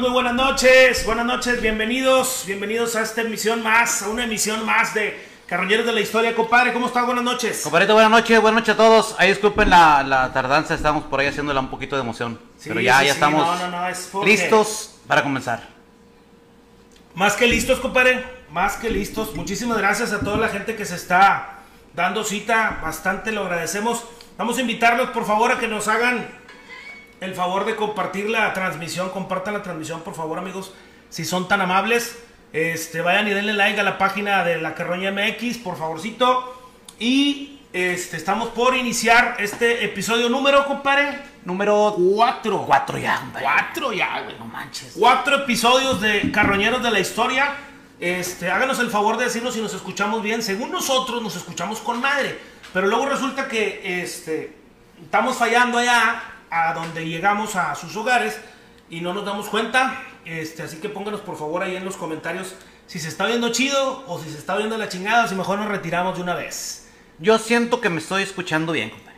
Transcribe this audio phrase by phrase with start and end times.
[0.00, 4.92] Muy buenas noches, buenas noches, bienvenidos, bienvenidos a esta emisión más, a una emisión más
[4.94, 7.02] de Carroñeros de la Historia, compadre, ¿cómo está?
[7.04, 7.62] Buenas noches.
[7.62, 9.14] Compadrito, buenas noches, buenas noches a todos.
[9.18, 12.38] Ahí disculpen la, la tardanza, estamos por ahí haciéndola un poquito de emoción.
[12.58, 15.66] Sí, pero ya, sí, ya estamos no, no, no, es porque- listos para comenzar.
[17.14, 19.34] Más que listos, compadre, más que listos.
[19.34, 21.60] Muchísimas gracias a toda la gente que se está
[21.94, 24.04] dando cita, bastante lo agradecemos.
[24.36, 26.28] Vamos a invitarlos, por favor, a que nos hagan
[27.20, 30.72] el favor de compartir la transmisión, compartan la transmisión, por favor, amigos,
[31.08, 32.18] si son tan amables.
[32.52, 36.74] Este, vayan y denle like a la página de la Carroña MX, por favorcito.
[36.98, 41.18] Y este, estamos por iniciar este episodio número, compadre.
[41.44, 42.64] Número Cuatro.
[42.66, 43.44] 4 ya, compadre.
[43.44, 44.38] Cuatro ya, güey.
[44.38, 44.94] No manches.
[44.98, 47.54] Cuatro episodios de Carroñeros de la Historia.
[48.00, 50.42] Este, háganos el favor de decirnos si nos escuchamos bien.
[50.42, 52.38] Según nosotros, nos escuchamos con madre.
[52.72, 54.56] Pero luego resulta que este,
[55.02, 58.38] estamos fallando allá a donde llegamos a sus hogares
[58.90, 60.02] y no nos damos cuenta.
[60.24, 62.54] Este, así que pónganos por favor ahí en los comentarios
[62.86, 65.58] si se está viendo chido o si se está viendo la chingada o si mejor
[65.58, 66.88] nos retiramos de una vez.
[67.18, 69.16] Yo siento que me estoy escuchando bien, compadre.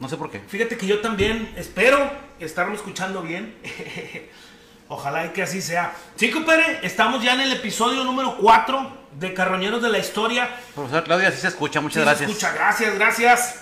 [0.00, 0.40] No sé por qué.
[0.40, 3.56] Fíjate que yo también espero estarme escuchando bien.
[4.88, 5.94] Ojalá y que así sea.
[6.16, 10.50] Sí, compadre, estamos ya en el episodio número 4 de Carroñeros de la Historia.
[10.74, 12.30] Profesor Claudia, sí se escucha, muchas Sí, se gracias.
[12.30, 13.54] escucha, gracias, gracias.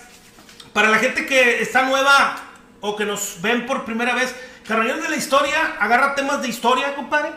[0.73, 2.37] Para la gente que está nueva
[2.81, 4.35] o que nos ven por primera vez,
[4.67, 7.31] Carroñeros de la Historia agarra temas de historia, compadre.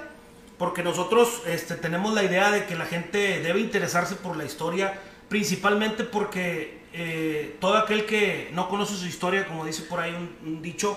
[0.58, 4.94] Porque nosotros este, tenemos la idea de que la gente debe interesarse por la historia,
[5.28, 10.38] principalmente porque eh, todo aquel que no conoce su historia, como dice por ahí un,
[10.46, 10.96] un dicho,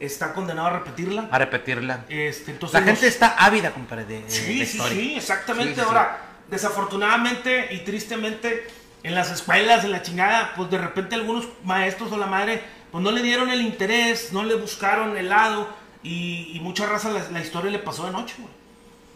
[0.00, 1.28] está condenado a repetirla.
[1.30, 2.06] A repetirla.
[2.08, 4.94] Este, entonces La nos- gente está ávida, compadre, de, de- Sí, de sí, historia.
[4.98, 5.74] sí, exactamente.
[5.74, 5.86] Sí, sí.
[5.86, 6.18] Ahora,
[6.50, 8.66] desafortunadamente y tristemente,
[9.02, 13.02] en las escuelas, en la chingada, pues de repente algunos maestros o la madre, pues
[13.02, 15.68] no le dieron el interés, no le buscaron el lado
[16.02, 18.34] y, y mucha raza la, historia le pasó de noche.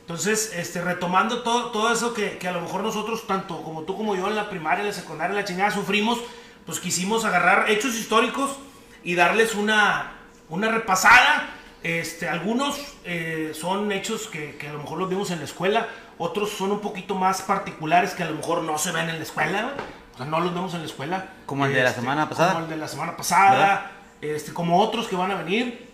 [0.03, 3.97] Entonces, este, retomando todo, todo eso que, que a lo mejor nosotros, tanto como tú
[3.97, 6.19] como yo en la primaria, en la secundaria, en la chingada, sufrimos,
[6.67, 8.57] pues quisimos agarrar hechos históricos
[9.05, 10.15] y darles una,
[10.49, 11.51] una repasada.
[11.83, 15.89] Este, algunos eh, son hechos que, que a lo mejor los vimos en la escuela,
[16.19, 19.23] otros son un poquito más particulares que a lo mejor no se ven en la
[19.23, 19.75] escuela.
[20.25, 21.27] No los vemos en la escuela.
[21.47, 22.53] Como el de la semana pasada.
[22.53, 25.89] Como el de la semana pasada, este, como otros que van a venir.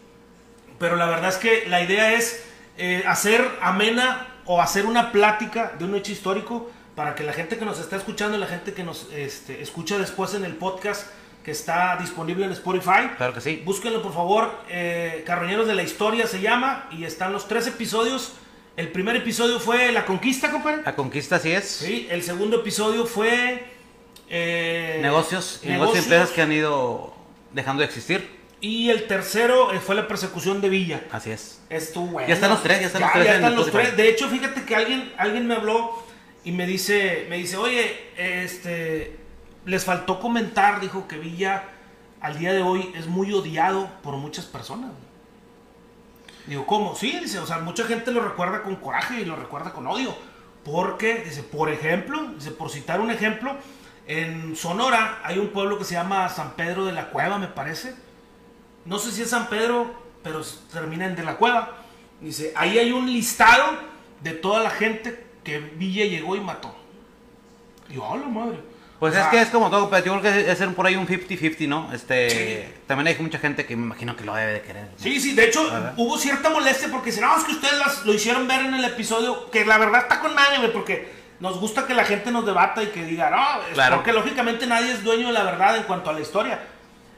[0.79, 2.45] Pero la verdad es que la idea es
[2.79, 7.59] eh, hacer amena o hacer una plática de un hecho histórico para que la gente
[7.59, 11.07] que nos está escuchando, la gente que nos este, escucha después en el podcast
[11.45, 13.63] que está disponible en Spotify, Claro que sí.
[13.65, 14.51] búsquenlo por favor.
[14.69, 18.33] eh, Carroñeros de la Historia se llama y están los tres episodios.
[18.77, 20.83] El primer episodio fue La Conquista, compadre.
[20.85, 21.65] La conquista sí es.
[21.67, 23.76] Sí, el segundo episodio fue...
[24.29, 27.15] eh, Negocios negocios empresas que han ido
[27.53, 28.37] dejando de existir.
[28.61, 31.05] Y el tercero eh, fue la persecución de Villa.
[31.13, 31.61] Así es.
[31.69, 32.29] Estuvo bueno.
[32.29, 33.97] Ya están los tres, ya están los tres Ya están los tres.
[33.97, 36.03] De hecho, fíjate que alguien, alguien me habló
[36.45, 39.19] y me dice, me dice, oye, este,
[39.67, 41.65] les faltó comentar, dijo que Villa
[42.21, 44.91] al día de hoy es muy odiado por muchas personas.
[46.47, 46.95] Digo, ¿cómo?
[46.95, 50.17] Sí, dice, o sea, mucha gente lo recuerda con coraje y lo recuerda con odio.
[50.65, 53.57] Porque, dice, por ejemplo, dice, por citar un ejemplo,
[54.07, 57.95] en Sonora hay un pueblo que se llama San Pedro de la Cueva, me parece.
[58.85, 61.77] No sé si es San Pedro, pero termina en de la Cueva.
[62.21, 63.65] Dice, ahí hay un listado
[64.23, 66.75] de toda la gente que Villa llegó y mató.
[67.89, 68.59] Digo, ¡a la madre!
[68.99, 71.07] Pues O es que es como todo, pero yo creo que es por ahí un
[71.07, 71.93] 50-50, ¿no?
[71.93, 72.75] Este, Sí.
[72.87, 74.89] También hay mucha gente que me imagino que lo debe de querer.
[74.97, 75.61] Sí, sí, de hecho
[75.99, 78.85] hubo cierta molestia porque dicen, no, es que ustedes las- lo hicieron ver en el
[78.87, 82.83] episodio, que la verdad está con güey, porque nos gusta que la gente nos debata
[82.83, 83.97] y que diga, no, Claro.
[83.97, 86.61] porque lógicamente nadie es dueño de la verdad en cuanto a la historia.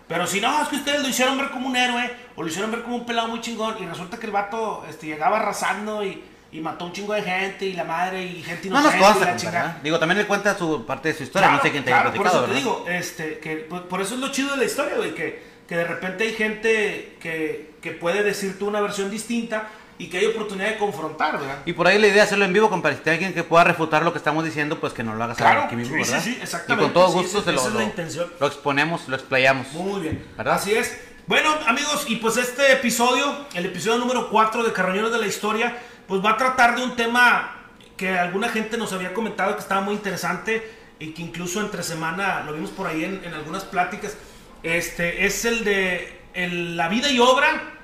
[0.08, 2.70] Pero si no, es que ustedes lo hicieron ver como un héroe o lo hicieron
[2.70, 6.24] ver como un pelado muy chingón y resulta que el vato este, llegaba arrasando y,
[6.50, 9.28] y mató un chingo de gente y la madre y gente No nos inocente y
[9.30, 9.66] consta, la.
[9.66, 9.74] ¿eh?
[9.82, 12.16] Digo, también le cuenta su parte de su historia, no sé quién te haya claro,
[12.16, 12.54] por platicado, eso ¿verdad?
[12.54, 15.42] te digo, este, que por, por eso es lo chido de la historia, güey, que,
[15.68, 20.26] que de repente hay gente que, que puede decirte una versión distinta y que hay
[20.26, 21.58] oportunidad de confrontar, ¿verdad?
[21.66, 22.98] Y por ahí la idea es hacerlo en vivo, compadre.
[23.02, 25.34] Si hay alguien que pueda refutar lo que estamos diciendo, pues que nos lo haga
[25.34, 26.22] saber Claro, aquí mismo, ¿verdad?
[26.22, 28.32] sí, sí, Y exactamente, con todo gusto se lo, esa es la lo- intención.
[28.38, 29.72] lo exponemos, lo explayamos.
[29.72, 30.54] Muy bien, ¿Verdad?
[30.54, 30.98] así es.
[31.26, 35.76] Bueno, amigos, y pues este episodio, el episodio número 4 de Carroñeros de la Historia,
[36.06, 37.56] pues va a tratar de un tema
[37.96, 42.44] que alguna gente nos había comentado que estaba muy interesante y que incluso entre semana
[42.46, 44.16] lo vimos por ahí en, en algunas pláticas.
[44.62, 47.74] Este es el de el- la vida y obra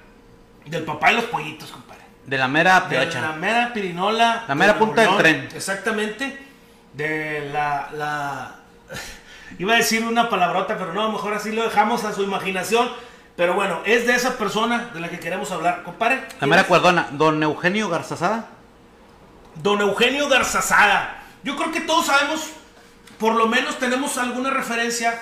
[0.64, 1.93] del papá de los pollitos, compadre.
[2.26, 4.44] De la mera De la mera pirinola.
[4.48, 5.48] La mera de punta del tren.
[5.54, 6.38] Exactamente.
[6.92, 8.54] De la, la...
[9.58, 12.88] Iba a decir una palabrota, pero no, mejor así lo dejamos a su imaginación.
[13.36, 15.82] Pero bueno, es de esa persona de la que queremos hablar.
[15.82, 16.16] Compadre.
[16.16, 18.46] La ¿quién mera cuerdona, don Eugenio Garzazada.
[19.56, 21.22] Don Eugenio Garzazada.
[21.42, 22.50] Yo creo que todos sabemos,
[23.18, 25.20] por lo menos tenemos alguna referencia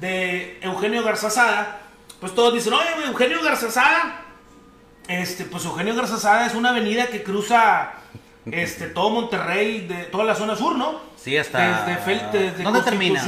[0.00, 1.80] de Eugenio Garzazada.
[2.20, 4.20] Pues todos dicen, oye, Eugenio Garzazada.
[5.08, 7.92] Este, pues Eugenio Garzazada es una avenida que cruza
[8.50, 11.00] este, todo Monterrey, de toda la zona sur, ¿no?
[11.16, 13.22] Sí, hasta- Desde, Fel- desde ¿Dónde termina?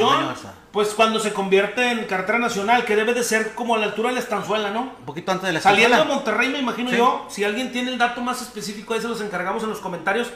[0.72, 4.10] Pues cuando se convierte en carretera nacional, que debe de ser como a la altura
[4.10, 4.92] de la estanzuela, ¿no?
[4.98, 6.04] Un poquito antes de la Saliendo de.
[6.04, 6.96] Monterrey, me imagino Sí.
[6.98, 7.26] yo.
[7.30, 10.28] Si alguien tiene el dato más específico, ahí se los encargamos en los comentarios.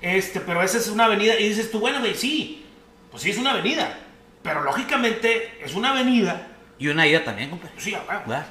[0.00, 1.38] Este, pero esa es una avenida.
[1.38, 2.64] Y dices tú, bueno, güey, sí.
[3.10, 3.98] Pues sí, es una avenida.
[4.42, 6.46] Pero lógicamente es una avenida.
[6.78, 7.74] Y una ida también, compadre.
[7.78, 8.46] Sí, ¿Verdad?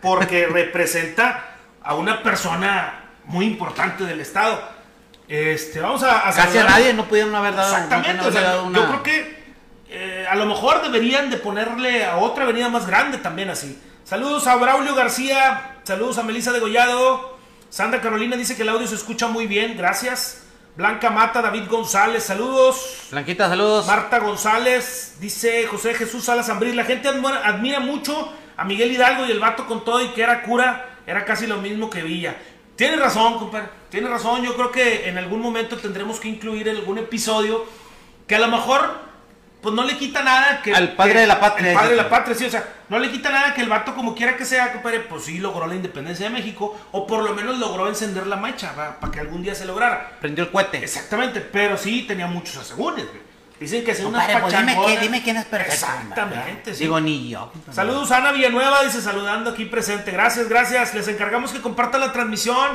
[0.00, 4.60] Porque representa a una persona muy importante del Estado.
[5.28, 7.74] Este, vamos a, a Casi a nadie no pudieron haber dado.
[7.74, 9.38] Exactamente, no o sea, yo creo que
[9.90, 13.80] eh, a lo mejor deberían de ponerle a otra avenida más grande también así.
[14.04, 17.38] Saludos a Braulio García, saludos a Melissa Degollado,
[17.70, 20.44] Sandra Carolina dice que el audio se escucha muy bien, gracias.
[20.76, 23.08] Blanca Mata, David González, saludos.
[23.10, 23.86] Blanquita, saludos.
[23.86, 26.74] Marta González, dice José Jesús Salas Ambrís.
[26.74, 30.22] La gente admira, admira mucho a Miguel Hidalgo y el vato con todo y que
[30.22, 32.36] era cura, era casi lo mismo que Villa.
[32.76, 33.68] Tiene razón, compadre.
[33.88, 34.42] Tiene razón.
[34.44, 37.64] Yo creo que en algún momento tendremos que incluir en algún episodio
[38.26, 39.08] que a lo mejor
[39.62, 41.96] pues no le quita nada que Al padre que- de la patria, el padre de
[41.96, 44.44] la patria, sí, o sea, no le quita nada que el vato como quiera que
[44.44, 48.28] sea, compadre, pues sí logró la independencia de México o por lo menos logró encender
[48.28, 50.12] la mecha para que algún día se lograra.
[50.20, 50.78] Prendió el cohete.
[50.78, 53.27] Exactamente, pero sí tenía muchos asegúnes, güey.
[53.60, 55.74] Dicen que unas Compadre, pues dime, dime quién es perfecto.
[55.74, 56.84] Exactamente, sí.
[56.84, 57.52] Digo, ni yo.
[57.72, 60.12] Saludos Ana Villanueva, dice saludando aquí presente.
[60.12, 60.94] Gracias, gracias.
[60.94, 62.68] Les encargamos que compartan la transmisión.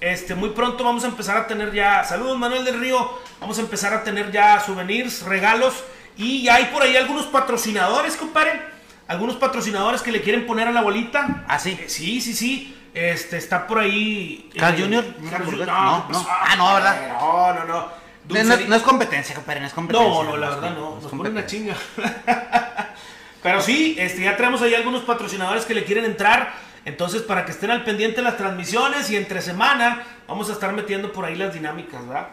[0.00, 2.02] Este, muy pronto vamos a empezar a tener ya.
[2.02, 3.18] Saludos Manuel del Río.
[3.40, 5.84] Vamos a empezar a tener ya souvenirs, regalos.
[6.16, 8.60] Y ya hay por ahí algunos patrocinadores, compadre.
[9.06, 11.44] Algunos patrocinadores que le quieren poner a la bolita.
[11.46, 11.78] ¿Ah, sí?
[11.80, 12.76] Eh, sí, sí, sí.
[12.92, 14.50] Este, está por ahí.
[14.58, 15.14] ¿Carl eh?
[15.30, 15.66] Carl Jr.
[15.66, 16.26] No, ¿qué no.
[16.28, 17.08] Ah, no, ¿verdad?
[17.08, 18.03] No, no, no.
[18.28, 20.08] No, no- Dulcería- no es competencia, compadre, no es competencia.
[20.12, 20.96] no, no, la verdad no.
[20.96, 21.74] es Nos pone una chinga.
[23.42, 26.54] Pero sí, este, ya tenemos ahí algunos patrocinadores que le quieren entrar.
[26.86, 30.72] Entonces, para que estén al pendiente de las transmisiones y entre semana, vamos a estar
[30.72, 32.28] metiendo por ahí las dinámicas, ¿verdad?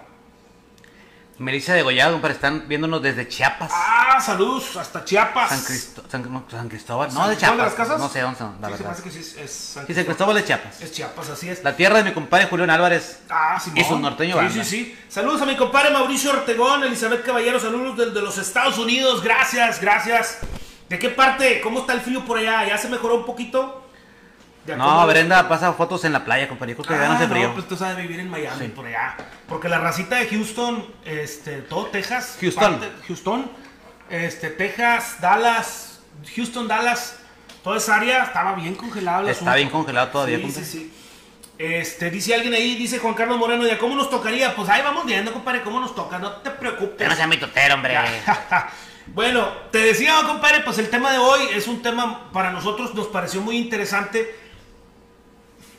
[1.42, 3.72] Melissa de Gollado, compadre, están viéndonos desde Chiapas.
[3.74, 5.50] Ah, saludos, hasta Chiapas.
[5.50, 7.10] San, Cristo- San- no, San Cristóbal.
[7.12, 7.58] ¿San No, de Chiapas.
[7.58, 8.00] de las Casas?
[8.00, 8.94] No sé dónde son, la sí, se verdad.
[8.94, 10.82] hace que sí es, es San Sí, San Cristóbal de Chiapas.
[10.82, 11.64] Es Chiapas, así es.
[11.64, 13.20] La tierra de mi compadre Julián Álvarez.
[13.30, 13.80] Ah, Simón.
[13.80, 14.64] Y su norteño Sí, banda.
[14.64, 14.98] sí, sí.
[15.10, 19.24] Saludos a mi compadre Mauricio Ortegón, Elizabeth Caballero, saludos del- de, los Estados Unidos.
[19.24, 20.38] Gracias, gracias.
[20.90, 21.60] ¿De qué parte?
[21.62, 22.68] ¿Cómo está el frío por allá?
[22.68, 23.88] ¿Ya se mejoró un poquito?
[24.66, 26.76] ¿Ya No, Brenda pasa fotos en la playa, compadre.
[26.76, 27.54] Yo creo que ya no hace frío.
[27.54, 28.72] pues tú sabes vivir en Miami, Sí.
[28.76, 29.16] por allá.
[29.48, 32.38] Porque la racita de Houston, este, todo Texas.
[32.40, 32.80] Houston.
[32.80, 33.52] parte- Houston,
[34.10, 36.00] este, Texas, Dallas,
[36.36, 37.18] Houston, Dallas,
[37.64, 39.56] toda esa área estaba bien congelado el Está asunto.
[39.56, 40.94] bien congelado todavía, Sí, sí, sí.
[41.58, 44.56] Este, dice alguien ahí, dice Juan Carlos Moreno, ¿ya cómo nos tocaría?
[44.56, 47.08] Pues ahí vamos viendo, compadre, cómo nos toca, no te preocupes.
[47.08, 47.98] No sea mi totero, hombre.
[49.08, 53.08] bueno, te decía, compadre, pues el tema de hoy es un tema para nosotros nos
[53.08, 54.40] pareció muy interesante.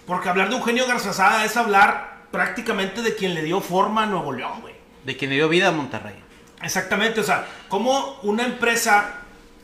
[0.06, 4.32] Porque hablar de Eugenio Garzazada es hablar prácticamente de quien le dio forma a Nuevo
[4.32, 4.74] León, güey.
[5.04, 6.14] De quien le dio vida a Monterrey.
[6.62, 9.14] Exactamente, o sea, como una empresa,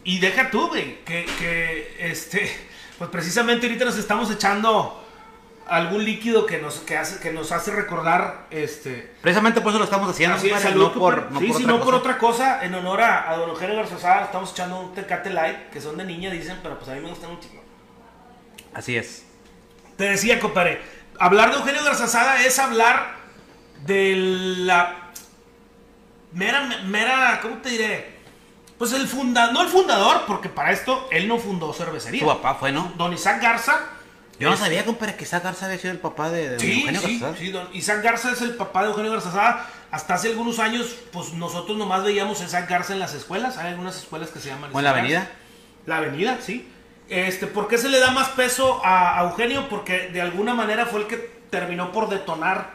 [0.04, 2.50] y deja tú, güey, que, que, este,
[2.98, 5.04] pues precisamente ahorita nos estamos echando
[5.68, 9.84] algún líquido que nos, que hace, que nos hace recordar, este, Precisamente por eso lo
[9.84, 11.94] estamos haciendo, Así es, compadre, salud, no por, no sí, por sí, otra no por
[11.94, 15.80] otra cosa, en honor a, a don Eugenio Garzazada, estamos echando un Tecate Light, que
[15.80, 17.62] son de niña, dicen, pero pues a mí me gustan un chingo.
[18.74, 19.27] Así es.
[19.98, 20.80] Te decía, compadre,
[21.18, 23.16] hablar de Eugenio Garzazada es hablar
[23.84, 25.10] de la
[26.32, 28.16] mera, mera, ¿cómo te diré?
[28.78, 32.20] Pues el fundador, no el fundador, porque para esto él no fundó cervecería.
[32.20, 32.92] Su papá fue, ¿no?
[32.96, 33.76] Don Isaac Garza.
[34.38, 36.78] Yo no es- sabía, compadre, que Isaac Garza había sido el papá de, de Sí,
[36.82, 37.36] Eugenio sí, Garzazada.
[37.36, 39.66] sí, don Isaac Garza es el papá de Eugenio Garzazada.
[39.90, 43.56] Hasta hace algunos años, pues nosotros nomás veíamos a Isaac Garza en las escuelas.
[43.58, 44.70] Hay algunas escuelas que se llaman.
[44.72, 45.18] ¿O en la avenida?
[45.20, 45.34] Garza.
[45.86, 46.70] La avenida, sí.
[47.08, 49.68] Este, ¿Por qué se le da más peso a, a Eugenio?
[49.68, 51.16] Porque de alguna manera fue el que
[51.50, 52.70] terminó por detonar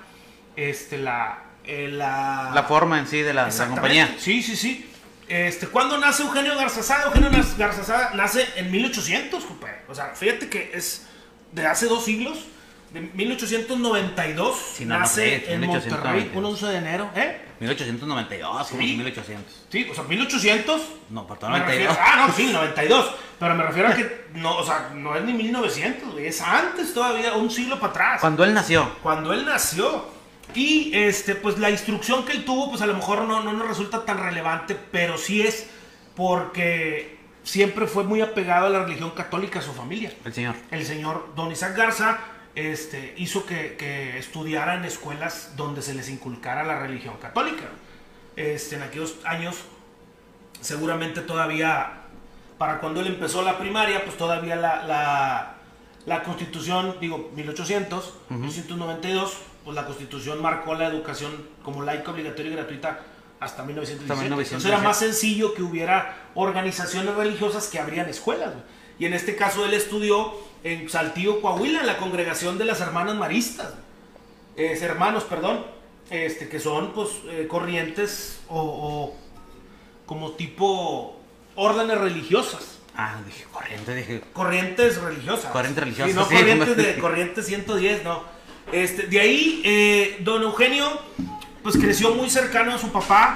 [0.56, 3.82] este, la, eh, la, La forma en sí de la, de la Exactamente.
[3.82, 4.16] compañía.
[4.20, 4.90] Sí, sí, sí.
[5.28, 7.06] Este, ¿Cuándo nace Eugenio Garzazada?
[7.06, 9.82] Eugenio Garzazada nace en 1800, compadre.
[9.88, 11.06] O sea, fíjate que es
[11.52, 12.46] de hace dos siglos.
[12.94, 16.04] De 1892 Sí, no, no nace sé, en 1892.
[16.04, 17.10] Monterrey, un 11 de enero.
[17.16, 17.42] ¿Eh?
[17.60, 18.96] 1892, como Sí.
[18.98, 19.66] 1800.
[19.70, 20.82] Sí, o sea, 1800.
[21.10, 21.88] No, por todo Me 92.
[21.98, 23.12] refiero- ah, no, sí, 92.
[23.40, 26.94] Pero me refiero a que, no, o sea, no es ni 1900, güey, es antes
[26.94, 28.90] todavía, un siglo para atrás Cuando él nació.
[29.02, 30.06] cuando él nació.
[30.54, 33.68] Y este, pues la instrucción que él tuvo, pues a lo mejor no, no nos
[33.68, 35.68] resulta tan relevante, pero sí es
[36.16, 40.14] porque siempre fue muy apegado a la religión católica, su familia.
[40.24, 40.56] El señor.
[40.70, 42.20] El señor Don Isaac Garza
[42.56, 47.66] este, hizo que, que estudiara en escuelas donde se les inculcara la religión católica.
[48.36, 49.58] Este, en aquellos años,
[50.62, 52.04] seguramente todavía,
[52.58, 55.56] para cuando él empezó la primaria, pues todavía la, la,
[56.06, 61.32] la constitución, digo, 1800, 1892, pues la constitución marcó la educación
[61.64, 63.00] como laica obligatoria y gratuita
[63.40, 64.12] hasta 1917.
[64.12, 64.56] Hasta 1917.
[64.56, 68.54] Entonces era más sencillo que hubiera organizaciones religiosas que abrían escuelas.
[69.00, 73.16] Y en este caso él estudió en Saltillo, Coahuila, en la congregación de las hermanas
[73.16, 73.74] maristas.
[74.56, 75.66] Es, hermanos, perdón.
[76.10, 79.16] Este, que son pues eh, corrientes o, o
[80.06, 81.18] como tipo
[81.56, 82.78] órdenes religiosas.
[82.96, 84.22] Ah, dije, corriente, dije.
[84.34, 85.52] Corrientes religiosas.
[85.52, 86.36] Corrientes religiosas, Sí, no sí.
[86.36, 88.24] corrientes de corriente 110, no.
[88.72, 91.00] Este, de ahí, eh, don Eugenio,
[91.64, 93.36] pues creció muy cercano a su papá.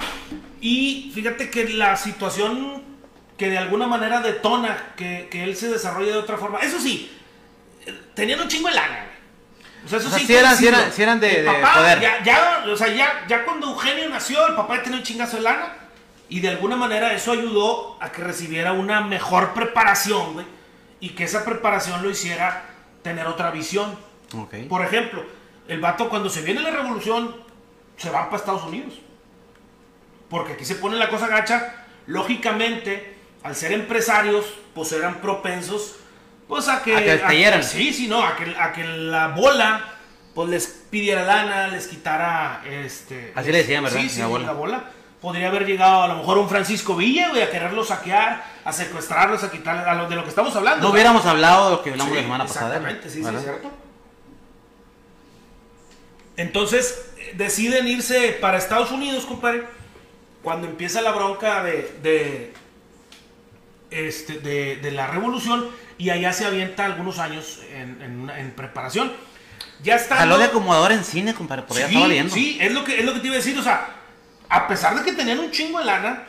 [0.62, 2.84] Y fíjate que la situación
[3.38, 6.60] que de alguna manera detona que, que él se desarrolle de otra forma.
[6.60, 7.17] Eso sí, eh,
[8.14, 9.04] tenían un chingo de lana.
[9.06, 9.18] güey.
[9.86, 12.00] O sea, eso O sea, sí, que eran- eran- eran de- El de papá, poder.
[12.02, 15.44] Ya, ya, o sea, ya, ya cuando Eugenio nació, el papá tenía un chingazo de
[15.44, 15.74] lana.
[16.30, 20.46] Y de alguna manera eso ayudó a que recibiera una mejor preparación, güey.
[21.00, 22.66] Y que esa preparación lo hiciera
[23.02, 23.98] tener otra visión.
[24.36, 24.56] Ok.
[24.68, 25.24] Por ejemplo,
[25.70, 27.34] el vato cuando se viene la revolución,
[27.96, 28.96] se va para Estados Unidos.
[30.30, 31.86] Porque aquí se pone la cosa gacha.
[32.08, 35.96] Lógicamente, al ser empresarios, pues eran propensos
[36.48, 36.96] pues a que...
[36.96, 39.94] A que sí, sí, no, a que, a que la bola
[40.34, 43.32] pues les pidiera lana, les quitara este...
[43.36, 44.00] Así le decían, ¿verdad?
[44.02, 44.46] Sí, sí, La bola.
[44.46, 44.84] la bola.
[45.20, 49.44] Podría haber llegado a lo mejor un Francisco Villa, güey, a quererlo saquear, a secuestrarlos,
[49.44, 50.78] a quitarles a lo de lo que estamos hablando.
[50.78, 50.94] No ¿verdad?
[50.94, 52.68] hubiéramos hablado de lo que hablamos Sí, la semana pasada.
[52.68, 53.40] Exactamente, sí, sí, ¿verdad?
[53.40, 53.72] es cierto.
[56.38, 59.64] Entonces deciden irse para Estados Unidos, compadre.
[60.44, 62.54] Cuando empieza la bronca de, de,
[63.90, 69.12] este, de, de la revolución y allá se avienta algunos años en, en preparación.
[69.84, 70.16] Ya está.
[70.18, 72.34] Jaló de acomodador en cine, compadre, por allá Sí, estaba viendo.
[72.34, 73.58] sí, es lo, que, es lo que te iba a decir.
[73.58, 73.90] O sea,
[74.50, 76.24] a pesar de que tenían un chingo de lana,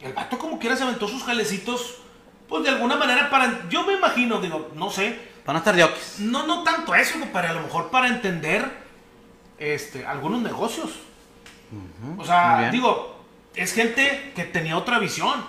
[0.00, 1.98] el vato como quiera se aventó sus jalecitos,
[2.48, 3.68] pues de alguna manera para...
[3.68, 6.18] Yo me imagino, digo, no sé, Para no estar de oquis.
[6.18, 8.70] no, no tanto eso, para a lo mejor para entender
[9.58, 10.90] este, algunos negocios.
[12.18, 13.24] O sea, digo,
[13.54, 15.44] es gente que tenía otra visión.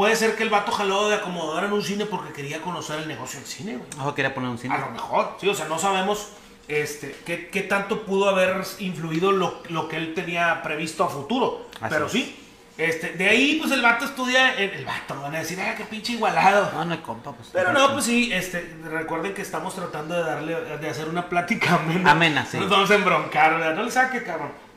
[0.00, 3.06] Puede ser que el vato jaló de acomodador en un cine porque quería conocer el
[3.06, 3.86] negocio del cine, güey.
[3.98, 4.74] Ojo, quería poner un cine.
[4.74, 6.28] A lo mejor, sí, o sea, no sabemos
[6.68, 11.66] este, qué, qué tanto pudo haber influido lo, lo que él tenía previsto a futuro.
[11.82, 12.12] Así pero es.
[12.12, 12.34] sí,
[12.78, 15.84] este, de ahí pues el vato estudia, el, el vato, van a decir, ah, qué
[15.84, 16.70] pinche igualado.
[16.72, 17.50] No, no hay compa, pues.
[17.52, 21.74] Pero no, pues sí, este, recuerden que estamos tratando de darle, de hacer una plática
[21.74, 22.12] amena.
[22.12, 22.58] Amena, sí.
[22.58, 23.74] Nos vamos a embroncar, ¿verdad?
[23.74, 24.69] No le saque, cabrón.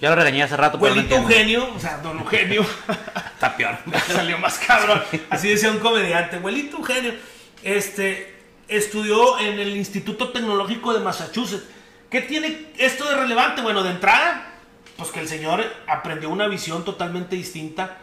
[0.00, 1.22] Ya lo regañé hace rato, pero no Abuelito.
[1.22, 2.62] Eugenio, o sea, don Eugenio.
[3.34, 3.78] Está peor.
[4.12, 5.02] salió más cabrón.
[5.30, 6.36] Así decía un comediante.
[6.36, 7.14] Abuelito Eugenio,
[7.62, 8.34] este,
[8.68, 11.64] estudió en el Instituto Tecnológico de Massachusetts.
[12.10, 13.62] ¿Qué tiene esto de relevante?
[13.62, 14.52] Bueno, de entrada,
[14.98, 17.98] pues que el señor aprendió una visión totalmente distinta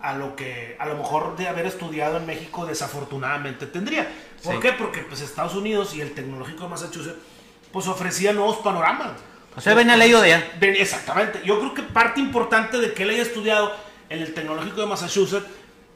[0.00, 4.08] a lo que a lo mejor de haber estudiado en México desafortunadamente tendría.
[4.42, 4.60] ¿Por Sí.
[4.60, 4.72] qué?
[4.72, 7.18] Porque pues Estados Unidos y el Tecnológico de Massachusetts
[7.72, 9.12] pues ofrecía nuevos panoramas.
[9.56, 10.46] O sea, venía leído de allá.
[10.60, 11.40] Exactamente.
[11.44, 13.74] Yo creo que parte importante de que él haya estudiado
[14.08, 15.46] en el Tecnológico de Massachusetts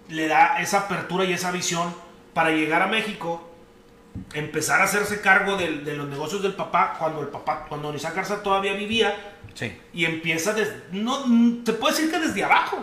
[0.09, 1.95] le da esa apertura y esa visión
[2.35, 3.51] para llegar a México,
[4.35, 8.15] empezar a hacerse cargo del- de, los negocios del papá cuando el papá, cuando Isaac
[8.17, 9.15] Garza todavía vivía
[9.55, 9.77] Sí.
[9.93, 11.25] y empieza desde, no,
[11.65, 12.83] te puedo decir que desde abajo,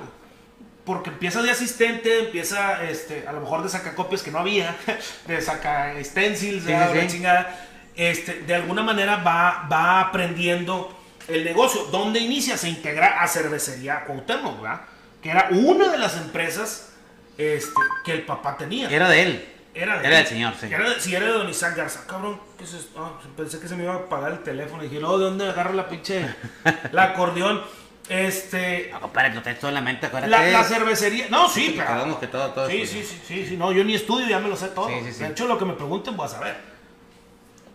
[0.85, 4.75] porque empieza de asistente, empieza este, a lo mejor de sacacopias que no había,
[5.27, 7.07] de saca stencils, Sí, de sí.
[7.17, 7.69] chingada.
[7.95, 10.97] Este, de alguna manera va, va aprendiendo
[11.27, 11.85] el negocio.
[11.91, 12.57] ¿Dónde inicia?
[12.57, 14.81] Se integra a Cervecería Cuauhtémoc, ¿verdad?
[15.21, 16.89] Que era una de las empresas
[17.37, 17.71] este,
[18.03, 18.89] que el papá tenía.
[18.89, 19.49] Era de él.
[19.75, 20.23] Era, de Era él.
[20.23, 20.67] del señor, sí.
[20.71, 22.05] Era de- sí, era de Don Isaac Garza.
[22.07, 22.99] Cabrón, ¿qué es esto?
[23.03, 24.83] Ah, pensé que se me iba a apagar el teléfono.
[24.83, 26.25] Y dije, no, ¿de dónde agarro la pinche...
[26.91, 27.61] la acordeón?
[28.09, 28.89] Este...
[28.91, 30.29] No, compadre, traes todo en la mente, acuérdate.
[30.29, 31.27] La, la cervecería...
[31.29, 32.19] No, sí, Sí, pero...
[32.19, 33.57] que todo- todo sí, sí, sí, sí, sí.
[33.57, 34.89] No, yo ni estudio, ya me lo sé todo.
[34.89, 34.95] Sí.
[35.23, 36.72] De hecho, lo que me pregunten voy a saber.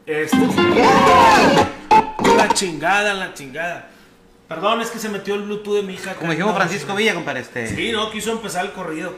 [0.09, 0.37] Este...
[2.37, 3.89] La chingada, la chingada.
[4.49, 6.15] Perdón, es que se metió el Bluetooth de mi hija.
[6.15, 7.69] Como dijimos Francisco Villa, compadre, este.
[7.77, 9.15] Sí, no, quiso empezar el corrido.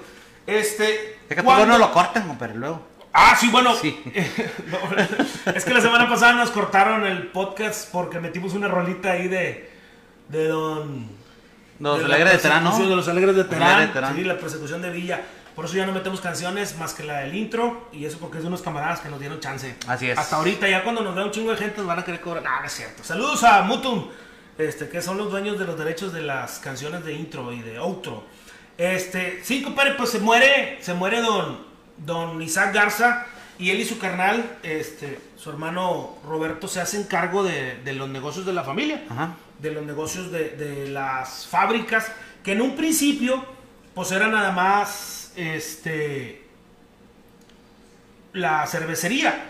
[0.47, 1.19] Este...
[1.29, 2.85] Es que por ¿cuándo- no lo cortan, compadre, luego.
[3.13, 3.75] Ah, sí, bueno.
[3.77, 4.01] Sí.
[4.67, 9.27] No, es que la semana pasada nos cortaron el podcast porque metimos una rolita ahí
[9.29, 9.71] de.
[10.29, 11.09] de Don.
[11.81, 12.79] Los de alegres de Terán, ¿no?
[12.79, 13.81] De los alegres de Terán.
[13.81, 14.15] de Terán.
[14.17, 15.23] Sí, la persecución de Villa.
[15.55, 17.89] Por eso ya no metemos canciones más que la del intro.
[17.93, 19.77] Y eso porque es de unos camaradas que nos dieron chance.
[19.87, 20.19] Así es.
[20.19, 22.45] Hasta ahorita, ya cuando nos vea un chingo de gente, nos van a querer cobrar.
[22.47, 23.03] Ah, no es cierto.
[23.05, 24.09] Saludos a Mutum.
[24.59, 27.79] Este, que son los dueños de los derechos de las canciones de intro y de
[27.79, 28.25] outro.
[28.77, 31.65] Este, sí, compadre, pues se muere, se muere don,
[31.99, 33.27] don Isaac Garza
[33.59, 38.09] y él y su carnal, este, su hermano Roberto, se hacen cargo de, de los
[38.09, 39.35] negocios de la familia, Ajá.
[39.59, 42.11] de los negocios de, de las fábricas,
[42.43, 43.45] que en un principio,
[43.95, 46.45] pues era nada más, este,
[48.33, 49.47] la cervecería.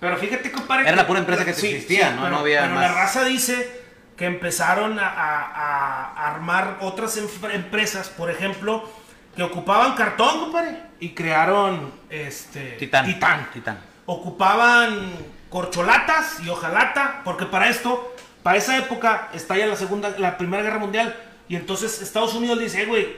[0.00, 0.82] Pero fíjate, compadre.
[0.88, 2.22] Era la pura empresa que existía, ¿no?
[2.22, 2.82] Pero, No había pero más.
[2.82, 3.82] la raza dice
[4.16, 8.88] que empezaron a, a- a armar otras em- empresas, por ejemplo,
[9.36, 13.06] que ocupaban cartón, compadre, y crearon este Titán.
[13.06, 13.50] Titán.
[13.52, 13.78] Titán.
[14.06, 15.12] Ocupaban
[15.48, 20.78] corcholatas y hojalata, porque para esto, para esa época, estalla la segunda, la primera guerra
[20.78, 21.16] mundial,
[21.48, 23.16] y entonces Estados Unidos dice, "Eh, güey,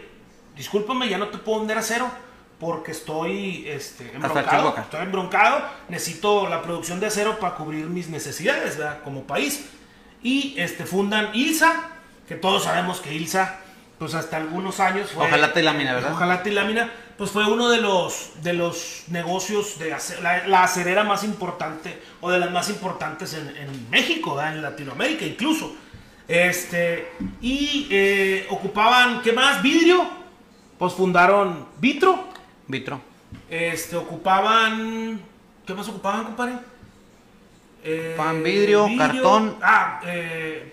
[0.57, 2.11] discúlpame, ya no te puedo vender acero
[2.61, 4.83] porque estoy este, embroncado, chingo acá".
[4.83, 9.01] estoy embroncado, necesito la producción de acero para cubrir mis necesidades, ¿verdad?
[9.05, 9.67] Como país.
[10.23, 11.75] Y este, fundan ILSA,
[12.29, 13.57] que todos sabemos que ILSA,
[13.99, 15.27] pues hasta algunos años fue...
[15.27, 16.13] Hojalata y lámina, ¿verdad?
[16.13, 20.63] Hojalata y lámina, pues fue uno de los, de los negocios de ace- la, la
[20.65, 24.55] acerera más importante, o de las más importantes en, en México, ¿verdad?
[24.57, 25.75] en Latinoamérica incluso.
[26.27, 29.63] Este, y eh, ocupaban, ¿qué más?
[29.63, 30.09] Vidrio,
[30.79, 32.25] pues fundaron Vitro,
[32.69, 33.01] Vitro.
[33.51, 35.21] este, ocupaban.
[35.67, 36.55] ¿Qué más ocupaban, compadre?
[37.83, 39.57] Eh, Pan, vidrio, cartón.
[39.63, 40.01] Ah,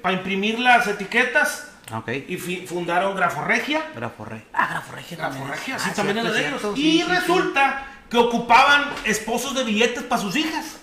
[0.02, 1.68] para imprimir las etiquetas.
[1.94, 2.10] Ok.
[2.28, 3.84] Y fundaron Graforregia.
[3.96, 4.44] Graforre.
[4.54, 5.44] Ah, Graforregia también.
[5.46, 6.80] Graforregia, Ah, sí, también era cierto, de ellos.
[6.80, 7.10] y sí, sí, sí.
[7.20, 10.78] resulta que ocupaban esposos de billetes para sus hijas.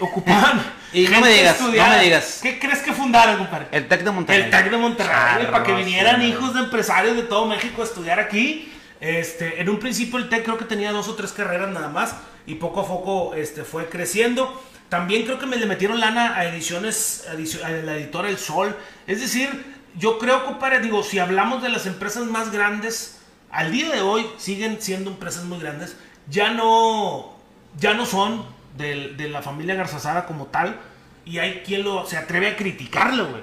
[0.00, 0.76] Ocupaban.
[0.92, 1.96] Y no me digas, no estudiada.
[1.98, 2.38] me digas.
[2.42, 3.66] ¿Qué crees que fundaron, compadre?
[3.72, 4.44] El Tec de Monterrey.
[4.44, 8.18] El TEC de Monterrey, para que vinieran hijos de empresarios de todo México a estudiar
[8.18, 8.72] aquí.
[9.00, 12.14] Este, en un principio el TEC creo que tenía dos o tres carreras nada más
[12.46, 14.62] y poco a poco este, fue creciendo.
[14.88, 18.74] También creo que me le metieron lana a ediciones, edicio- a la editora El Sol.
[19.06, 23.18] Es decir, yo creo, compadre, digo, si hablamos de las empresas más grandes,
[23.50, 25.94] al día de hoy siguen siendo empresas muy grandes.
[26.30, 27.34] Ya no,
[27.78, 30.76] ya no son de, la familia Garzazada como tal.
[31.24, 33.42] Y hay quien lo, se atreve a criticarlo, güey.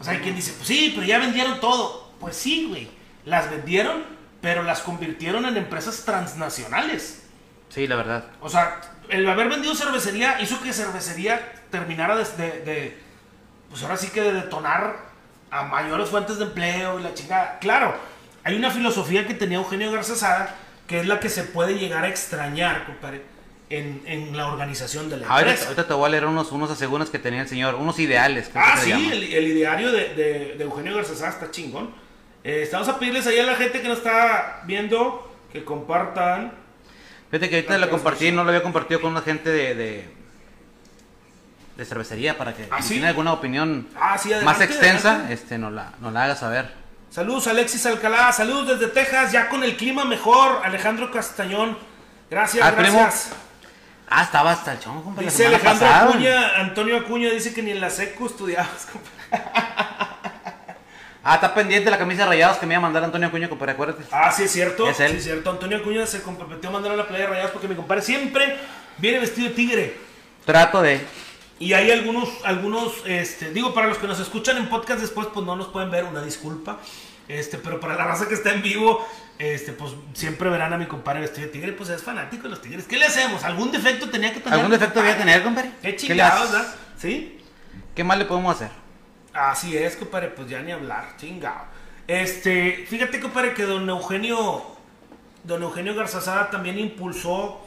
[0.00, 2.12] O sea, hay quien dice, pues sí, pero ya vendieron todo.
[2.20, 2.88] Pues sí, güey.
[3.24, 4.04] Las vendieron,
[4.40, 7.24] pero las convirtieron en empresas transnacionales.
[7.70, 8.24] Sí, la verdad.
[8.40, 12.98] O sea, el haber vendido cervecería hizo que cervecería terminara de, de- de,
[13.70, 14.96] pues ahora sí que de detonar
[15.50, 17.58] a mayores fuentes de empleo y la chingada.
[17.60, 17.96] Claro,
[18.44, 20.54] hay una filosofía que tenía Eugenio Garza Sada
[20.86, 23.22] que es la que se puede llegar a extrañar, compadre,
[23.70, 25.64] en, en la organización de la Ahorita, empresa.
[25.68, 28.50] ahorita te voy a leer unos, unos aseguras que tenía el señor, unos ideales.
[28.54, 31.94] Ah, sí, el, el ideario de, de- de Eugenio Garza está chingón.
[32.44, 36.52] Eh, estamos a pedirles ahí a la gente que nos está viendo que compartan.
[37.30, 40.08] Fíjate que ahorita Ah, lo compartí, no lo había compartido con una gente de, de,
[41.76, 42.94] de cervecería para que ¿Ah, si sí?
[42.94, 45.34] tiene alguna opinión Ah, sí, más extensa, adelante.
[45.34, 46.70] este, nos la, nos la haga saber.
[47.10, 50.60] Saludos Alexis Alcalá, saludos desde Texas, ya con el clima mejor.
[50.64, 51.78] Alejandro Castañón,
[52.30, 53.08] gracias, Ah, primo.
[54.08, 56.08] Ah, estaba hasta el chongo, compa, la Dice Alejandro pasada.
[56.10, 58.86] Acuña, Antonio Acuña dice que ni en la seco estudiabas.
[58.92, 59.10] compa.
[61.26, 63.72] Ah, está pendiente la camisa de rayados que me iba a mandar Antonio Acuña, compadre,
[63.72, 64.04] acuérdate.
[64.12, 64.86] Ah, sí, es cierto.
[64.90, 65.12] Es él.
[65.12, 65.50] Sí, es cierto.
[65.50, 68.58] Antonio Acuña se comprometió a mandar a la playa de rayados porque mi compadre siempre
[68.98, 69.96] viene vestido de tigre.
[70.44, 71.00] Trato de...
[71.58, 75.46] Y hay algunos, algunos, este, digo, para los que nos escuchan en podcast después, pues
[75.46, 76.78] no nos pueden ver, una disculpa.
[77.26, 80.86] Este, pero para la raza que está en vivo, este, pues siempre verán a mi
[80.86, 82.84] compadre vestido de tigre, pues es fanático de los tigres.
[82.86, 83.42] ¿Qué le hacemos?
[83.44, 84.54] ¿Algún defecto tenía que tener?
[84.58, 85.70] ¿Algún defecto debía tener, compadre?
[85.82, 86.52] Qué chingados?
[86.52, 86.74] ¿verdad?
[86.98, 87.40] ¿Sí?
[87.94, 88.70] ¿Qué más le podemos hacer?
[89.32, 91.64] Así es, compadre, pues ya ni hablar, chingado.
[92.06, 94.76] Este, fíjate, compadre, que don Eugenio,
[95.42, 97.60] don Eugenio Garzazada también impulsó,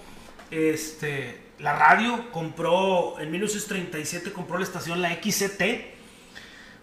[0.52, 5.58] este, la radio, compró, en 1937 compró la estación La XCT.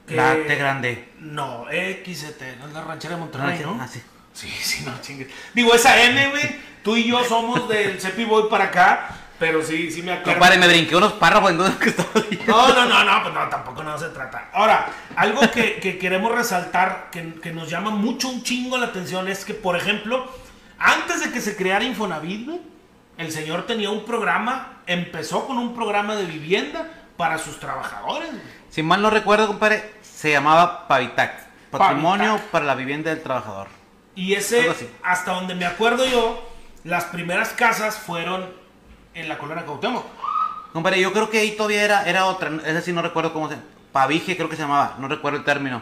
[0.07, 1.09] que- La T grande.
[1.21, 3.79] No, XCT, no es la ranchera de Monterrey, ¿no?
[3.81, 4.03] Ah, sí.
[4.35, 5.29] Sí, sí, no chingues.
[5.55, 9.91] Digo, esa M, güey, tú y yo somos del Cepi Boy para acá, pero sí,
[9.91, 10.33] sí me acuerdo.
[10.33, 12.53] Compadre, me brinqué unos párrafos en duda que estaba leyendo.
[12.53, 14.51] No, no, no, no, pues no, tampoco no se trata.
[14.53, 19.29] Ahora, algo que, que queremos resaltar, que, que nos llama mucho un chingo la atención,
[19.29, 20.31] es que, por ejemplo,
[20.79, 22.61] antes de que se creara Infonavit, güey,
[23.17, 28.31] el señor tenía un programa, empezó con un programa de vivienda para sus trabajadores.
[28.31, 28.43] güey.
[28.71, 31.45] Si mal no recuerdo, compadre, se llamaba Pavitac.
[31.71, 32.51] Patrimonio Pavitac.
[32.51, 33.69] para la vivienda del trabajador.
[34.15, 36.49] Y ese, hasta donde me acuerdo yo,
[36.85, 38.49] las primeras casas fueron
[39.15, 40.05] en la colonia Cuauhtémoc.
[40.73, 43.57] Compadre, yo creo que ahí todavía era, era otra, esa sí no recuerdo cómo se
[43.93, 45.81] Pavige creo que se llamaba, no recuerdo el término.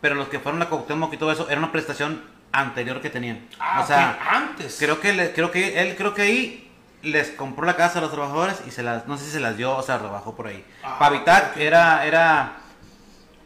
[0.00, 3.46] Pero los que fueron a Cuauhtémoc y todo eso, era una prestación anterior que tenían.
[3.58, 4.76] Ah, o sea, antes.
[4.78, 8.10] creo que le- creo que él creo que ahí les compró la casa a los
[8.10, 10.48] trabajadores y se las no sé si se las dio o se las rebajó por
[10.48, 10.64] ahí.
[10.82, 12.56] Ah, Pavitac era era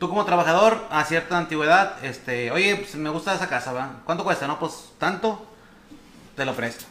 [0.00, 4.00] tú como trabajador a cierta antigüedad, este, oye, pues me gusta esa casa, ¿va?
[4.06, 4.46] ¿Cuánto cuesta?
[4.46, 5.46] No, pues tanto,
[6.34, 6.86] te lo presto.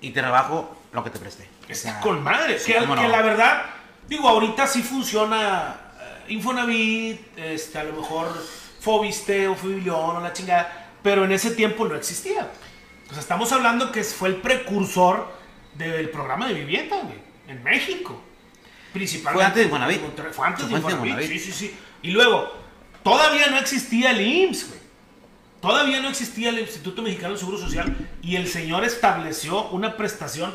[0.00, 1.46] Y te rebajo lo que te presté.
[1.68, 2.58] Está con madre.
[2.58, 2.96] sí, que, no.
[2.96, 3.66] que la verdad,
[4.08, 8.28] digo, ahorita sí funciona eh, Infonavit, este, a lo mejor
[8.80, 12.50] Fobiste o Fibilión o la chingada, pero en ese tiempo no existía.
[13.10, 15.28] O sea, estamos hablando que fue el precursor
[15.74, 18.18] del programa de vivienda, güey, en México.
[18.94, 19.34] Principalmente.
[19.34, 20.32] Fue antes de Infonavit.
[20.32, 21.28] Fue antes de Infonavit.
[21.28, 21.78] sí, sí, sí.
[22.04, 22.52] Y luego,
[23.02, 24.80] todavía no existía el IMSS, güey.
[25.60, 30.54] Todavía no existía el Instituto Mexicano del Seguro Social y el señor estableció una prestación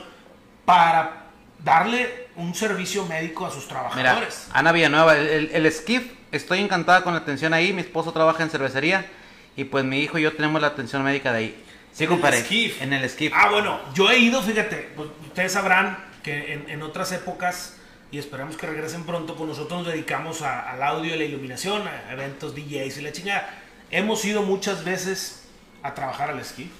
[0.66, 1.32] para
[1.64, 4.48] darle un servicio médico a sus Mira, trabajadores.
[4.54, 7.74] Ana Villanueva, el, el, el Skiff, estoy encantada con la atención ahí.
[7.74, 9.08] Mi esposo trabaja en cervecería
[9.56, 11.64] y pues mi hijo y yo tenemos la atención médica de ahí.
[11.92, 12.76] Sí, En el.
[12.82, 13.34] En el Skiff.
[13.36, 17.78] Ah, bueno, yo he ido, fíjate, pues, ustedes sabrán que en, en otras épocas,
[18.12, 21.88] y esperamos que regresen pronto, pues nosotros nos dedicamos a- al audio y la iluminación,
[21.88, 23.50] a eventos DJs y la chingada.
[23.92, 25.48] Hemos ido muchas veces
[25.84, 26.72] a trabajar al esquí.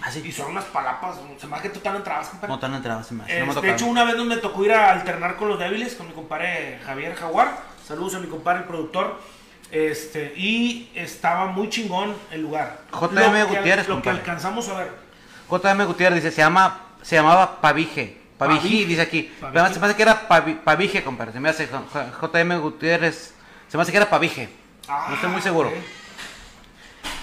[0.00, 0.20] Ah, sí.
[0.24, 2.52] Y son unas palapas, se me hace que tú tan entrabas, compadre.
[2.52, 3.36] No tan entrado, se me hace.
[3.36, 5.48] Eh, No me ha de hecho, una vez nos me tocó ir a alternar con
[5.48, 7.56] los débiles, con mi compadre Javier Jaguar.
[7.86, 9.20] Saludos a mi compadre, el productor.
[9.70, 12.80] Este, y estaba muy chingón el lugar.
[12.92, 14.18] JM Gutiérrez, Lo que compadre.
[14.18, 14.90] alcanzamos a ver.
[15.48, 18.20] JM Gutiérrez dice, se llama, se llamaba Pavije.
[18.46, 18.86] Paviji, Pavije.
[18.86, 19.32] dice aquí.
[19.40, 21.32] Se me hace que era Pavi- Pavije, compadre.
[21.32, 23.34] Se me hace JM Gutiérrez.
[23.68, 24.48] Se me hace que era Pavije.
[24.88, 25.72] no estoy muy seguro.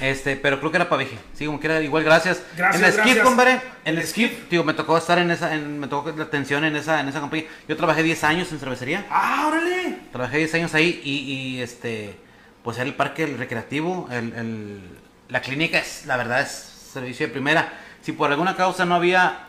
[0.02, 1.18] Este, pero creo que era Pavije.
[1.34, 2.42] Sí, como que era igual, gracias.
[2.56, 3.62] Gracias, en el Skip, compadre.
[3.84, 6.76] En El Skip, digo, me tocó estar en esa, en- me tocó la atención en
[6.78, 7.48] esa, en esa compañía.
[7.68, 9.06] Yo trabajé 10 años en cervecería.
[9.10, 9.98] Ah, órale.
[10.14, 11.12] Trabajé 10 años ahí y,
[11.58, 12.18] y, este,
[12.64, 14.82] pues era el parque el recreativo, el, el-
[15.28, 16.50] la clínica es, la verdad es
[16.94, 17.72] servicio de primera.
[18.02, 19.48] Si por alguna causa no había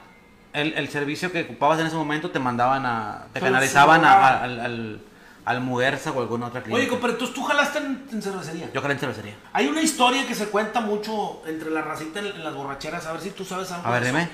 [0.52, 4.42] el, el servicio que ocupabas en ese momento, te mandaban a, te Pero canalizaban a-
[4.42, 5.00] al, al,
[5.44, 6.78] al Muguerza o alguna otra clínica.
[6.80, 8.70] Oye, compadre, entonces tú jalaste en, en cervecería.
[8.72, 9.34] Yo jalé en cervecería.
[9.52, 13.06] Hay una historia que se cuenta mucho entre la racita en, en las borracheras.
[13.06, 13.86] A ver si tú sabes algo.
[13.86, 14.28] A ver, dime.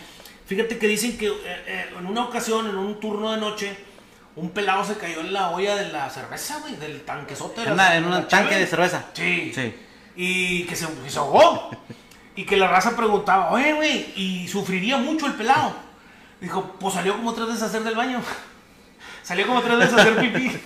[0.46, 3.76] Fíjate que dicen que eh, eh, en una ocasión, en un turno de noche,
[4.36, 7.62] un pelado se cayó en la olla de la cerveza, güey, del tanquezote.
[7.62, 9.04] de En, la- un tanque de cerveza.
[9.12, 9.52] Sí.
[9.54, 9.74] Sí.
[10.14, 11.70] Y que se, se ahogó.
[12.36, 15.85] y que la raza preguntaba, oye, güey, y sufriría mucho el pelado.
[16.40, 18.20] Dijo, pues salió como tres veces a hacer del baño.
[19.22, 20.60] salió como tres veces a hacer pipí.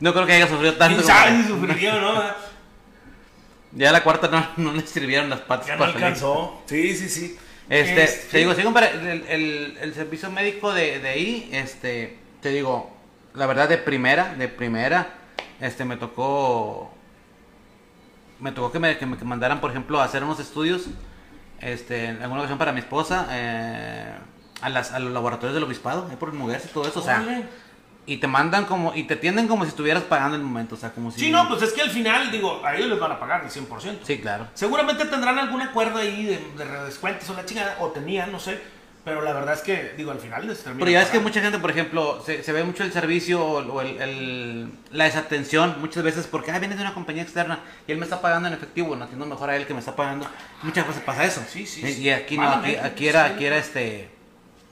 [0.00, 0.96] No creo que haya sufrido tanto.
[1.02, 1.42] ¿Quién sabe compadre.
[1.42, 2.22] si sufriría no?
[3.72, 5.96] Ya la cuarta no, no le sirvieron las patas Ya no salir.
[5.96, 6.62] alcanzó.
[6.66, 7.36] Sí, sí, sí.
[7.68, 12.16] Este, Este, te digo, sí, compadre, el, el- el servicio médico de, de ahí, este,
[12.40, 12.90] te digo,
[13.34, 15.10] la verdad de primera, de primera,
[15.60, 16.90] este, me tocó,
[18.40, 20.86] me tocó que me, que me mandaran, por ejemplo, a hacer unos estudios,
[21.60, 24.12] este, en alguna ocasión para mi esposa, eh,
[24.60, 27.02] a, las, a los laboratorios del obispado, ahí por el Muguerza y todo eso, o
[27.02, 27.24] sea,
[28.06, 30.78] y te mandan como, y te atienden como si estuvieras pagando en el momento, o
[30.78, 31.20] sea, como si...
[31.20, 33.50] Sí, no, pues es que al final, digo, a ellos les van a pagar el
[33.50, 33.98] 100%.
[34.02, 34.46] Sí, claro.
[34.54, 38.58] Seguramente tendrán algún acuerdo ahí de, de descuentos o la chingada, o tenían, no sé.
[39.04, 41.40] Pero la verdad es que, digo, al final les termina Pero ya es que mucha
[41.40, 45.76] gente, por ejemplo, se, se ve mucho el servicio o, o el, el- la desatención
[45.80, 48.54] muchas veces porque ah, viene de una compañía externa y él me está pagando en
[48.54, 50.26] efectivo, no atiendo mejor a él que me está pagando.
[50.62, 51.42] Muchas veces pasa eso.
[51.48, 52.02] Sí, sí, Y- sí.
[52.02, 54.10] Y aquí no, aquí, aquí era, aquí era este,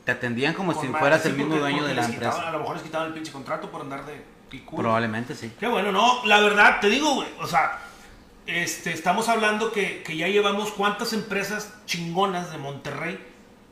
[0.06, 2.14] te atendían como si madre, fueras sí, el mismo porque- dueño porque de la quitaban-
[2.30, 2.48] empresa.
[2.48, 4.80] a lo mejor les quitaban el pinche contrato por andar de picudo.
[4.80, 5.52] Probablemente sí.
[5.60, 7.80] Qué bueno, no, la verdad, te digo, güey, o sea,
[8.46, 13.18] este, estamos hablando que, que ya llevamos cuántas empresas chingonas de Monterrey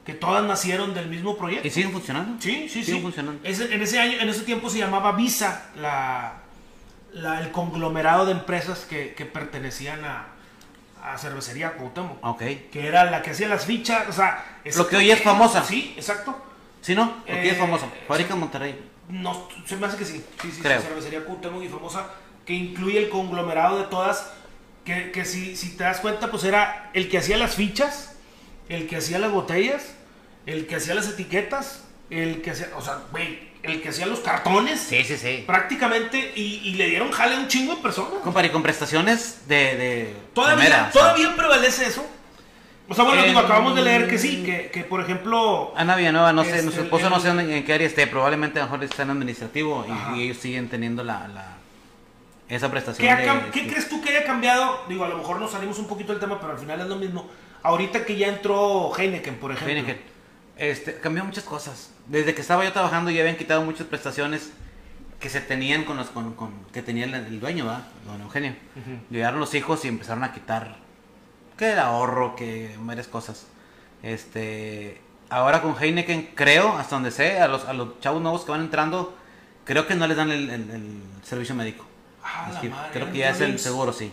[0.05, 1.67] que todas nacieron del mismo proyecto.
[1.67, 2.43] ¿Y siguen funcionando?
[2.43, 3.01] Sí, sí, Siguen sí.
[3.03, 3.41] funcionando.
[3.49, 6.35] Ese- en ese año, en ese tiempo se llamaba Visa, la,
[7.13, 10.27] la- el conglomerado de empresas que, que pertenecían a,
[11.05, 12.19] a Cervecería Cuauhtémoc.
[12.25, 12.43] Ok.
[12.73, 14.61] Que era la que hacía las fichas, o sea...
[14.77, 15.63] Lo que hoy es famosa.
[15.63, 16.35] Sí, exacto.
[16.81, 17.17] ¿Sí no?
[17.27, 17.91] Porque es Eh, famoso.
[18.09, 18.91] Fábrica en Monterrey.
[19.09, 20.25] No, se me hace que sí.
[20.43, 20.81] Sí, sí, Creo.
[20.81, 22.07] sí, cervecería Cuauhtémoc y famosa,
[22.47, 24.33] que incluye el conglomerado de todas,
[24.85, 28.17] que, que si, si te das cuenta, pues era el que hacía las fichas,
[28.69, 29.95] el que hacía las botellas,
[30.47, 34.21] el que hacía las etiquetas, el que hacía, o sea, güey, el que hacía los
[34.21, 35.45] cartones, Sí, sí, sí.
[35.47, 38.21] prácticamente, y, y le dieron jale a un chingo de personas.
[38.23, 42.07] Compadre, y con prestaciones de, de Todavía, primera, o sea, todavía prevalece eso.
[42.87, 45.73] O sea, bueno, digo, acabamos de leer que sí, que, que por ejemplo...
[45.75, 48.65] Ana Villanueva, no sé, Este, nuestro esposo no sé en, qué área esté, probablemente a
[48.65, 51.57] lo mejor está en administrativo y- ellos siguen teniendo la, la-
[52.51, 53.09] esa prestación.
[53.17, 54.83] ¿Qué, de- crees tú que haya cambiado?
[54.87, 56.97] Digo, a lo mejor nos salimos un poquito del tema, pero al final es lo
[56.97, 57.27] mismo.
[57.63, 59.73] Ahorita que ya entró Heineken, por ejemplo.
[59.75, 60.14] Heineken.
[60.57, 61.91] Este, cambió muchas cosas.
[62.07, 64.51] Desde que estaba yo trabajando ya habían quitado muchas prestaciones
[65.21, 67.65] que se tenían con los con, con- que tenía el, el dueño.
[68.07, 68.55] Don Eugenio.
[68.77, 68.99] Ujú.
[69.11, 70.77] Llegaron los hijos y empezaron a quitar
[71.57, 73.47] que el ahorro, que varias cosas.
[74.03, 78.51] Este, ahora con Heineken creo, hasta donde sé, a los, a los chavos nuevos que
[78.51, 79.17] van entrando,
[79.65, 81.87] creo que no les dan el, el- el servicio médico.
[82.23, 84.13] Ah, madre, creo ¿era que ya es el seguro, sí.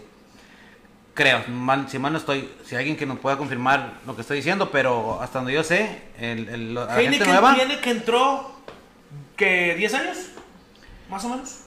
[1.13, 4.21] Creo, mal- si mal no estoy, si hay alguien que nos pueda confirmar lo que
[4.21, 7.91] estoy diciendo, pero hasta donde yo sé, el, el- la gente Heineken nueva, tiene que
[7.91, 8.51] entró,
[9.35, 10.17] que 10 años,
[11.09, 11.57] más o menos.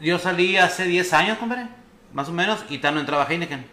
[0.00, 1.66] yo salí hace 10 años, compadre,
[2.12, 3.64] más o menos, y Tano entraba a Heineken.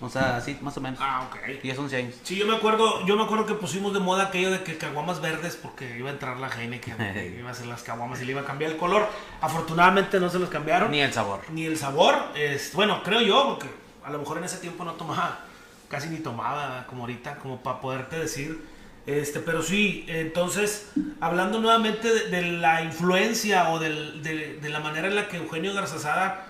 [0.00, 0.98] O sea, así, más o menos.
[1.00, 1.62] Ah, ok.
[1.62, 2.14] 10, 11 años.
[2.24, 5.20] Sí, yo me acuerdo, yo me acuerdo que pusimos de moda aquello de que caguamas
[5.20, 6.96] verdes porque iba a entrar la Heineken,
[7.38, 9.06] iba a ser las caguamas y le iba a cambiar el color.
[9.40, 10.90] Afortunadamente no se los cambiaron.
[10.90, 11.42] Ni el sabor.
[11.52, 12.16] ni el sabor.
[12.34, 13.68] Es, bueno, creo yo, porque
[14.04, 15.40] a lo mejor en ese tiempo no tomaba,
[15.88, 18.64] casi ni tomaba como ahorita, como para poderte decir.
[19.04, 24.78] Este, pero sí, entonces, hablando nuevamente de, de la influencia o del- de, de la
[24.78, 26.46] manera en la que Eugenio Garzazada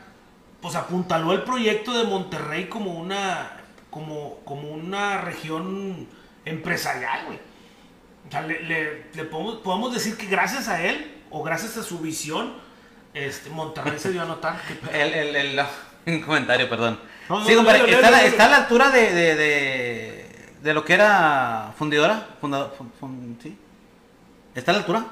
[0.61, 3.53] pues apuntaló el proyecto de Monterrey como una,
[3.91, 6.07] como, como una región
[6.45, 7.39] empresarial, güey.
[8.29, 11.83] O sea, le, le- le podemos, podemos decir que gracias a él, o gracias a
[11.83, 12.53] su visión,
[13.15, 15.67] este, Monterrey se dio a notar que El, el, el-
[16.07, 17.01] un comentario, perdón.
[17.29, 20.75] No, sí, compadre, está, a la- léelo, está a la altura de, de, de, de
[20.75, 22.29] lo que era fundidora.
[22.41, 23.57] Fundador, fun- fun- ¿sí?
[24.55, 25.05] ¿Está a la altura?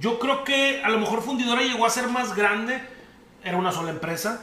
[0.00, 2.82] Yo creo que a lo mejor Fundidora llegó a ser más grande,
[3.44, 4.40] era una sola empresa,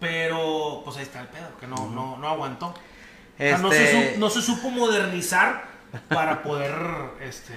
[0.00, 2.66] pero pues ahí está el pedo, que no, no, no aguantó.
[2.66, 2.74] O
[3.38, 5.64] sea, no, se Este- no se supo modernizar
[6.08, 6.74] para poder,
[7.20, 7.52] este,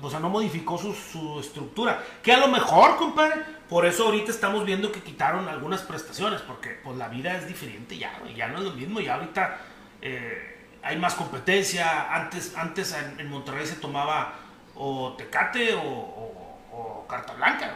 [0.00, 2.02] o sea, no modificó su, su estructura.
[2.22, 6.80] Que a lo mejor, compadre, por eso ahorita estamos viendo que quitaron algunas prestaciones, porque
[6.84, 9.58] pues la vida es diferente ya, ya no es lo mismo, ya ahorita
[10.00, 12.14] eh, hay más competencia.
[12.14, 14.34] Antes, antes en, Monterrey se tomaba
[14.74, 17.70] o Tecate o, o- o Carta Blanca.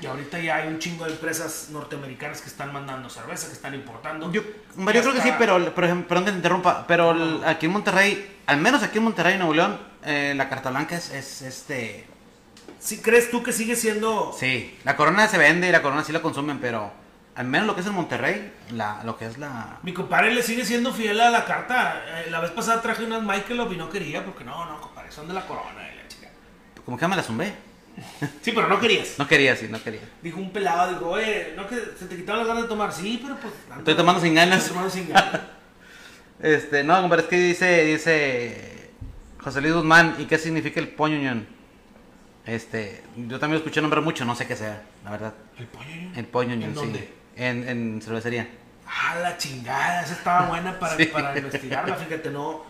[0.00, 3.74] Y ahorita ya hay un chingo de empresas norteamericanas que están mandando cerveza, que están
[3.74, 4.32] importando.
[4.32, 7.72] Yo, yo creo que sí, pero, ejemplo, perdón que te interrumpa, pero el- aquí en
[7.72, 12.06] Monterrey, al menos aquí en Monterrey, Nuevo León, eh, la carta blanca es, es este...
[12.78, 16.12] ¿Sí crees tú que sigue siendo Sí, la corona se vende y la corona sí
[16.12, 16.90] la consumen, pero
[17.34, 19.78] al menos lo que es en Monterrey, la, lo que es la...
[19.82, 22.02] Mi compadre le sigue siendo fiel a la carta.
[22.06, 25.28] Eh, la vez pasada traje unas Michelob y no quería porque no, no, compadre, son
[25.28, 26.28] de la corona y la chica.
[26.86, 27.52] Como que me la zumbé.
[28.42, 29.18] Sí, pero no querías.
[29.18, 30.00] No quería, sí, no quería.
[30.22, 32.92] Dijo un pelado, dijo, oye, ¿no que se te quitaron las ganas de tomar?
[32.92, 33.52] Sí, pero pues...
[33.70, 34.58] ando- Estoy tomando sin ganas.
[34.58, 35.40] Estoy tomando sin ganas.
[36.42, 38.90] Este, no, compadre, es que dice, dice
[39.42, 41.46] José Luis Guzmán, ¿y qué significa el poñoñón?
[42.46, 45.34] Este, yo también lo escuché nombrar mucho, no sé qué sea, la verdad.
[45.58, 46.12] ¿El ño?
[46.16, 46.74] El poñoñón, ¿En sí.
[46.76, 47.12] dónde?
[47.36, 48.48] En, en cervecería.
[48.86, 51.04] Ah, la chingada, esa estaba buena para, Sí.
[51.06, 52.64] para investigarla, fíjate, no...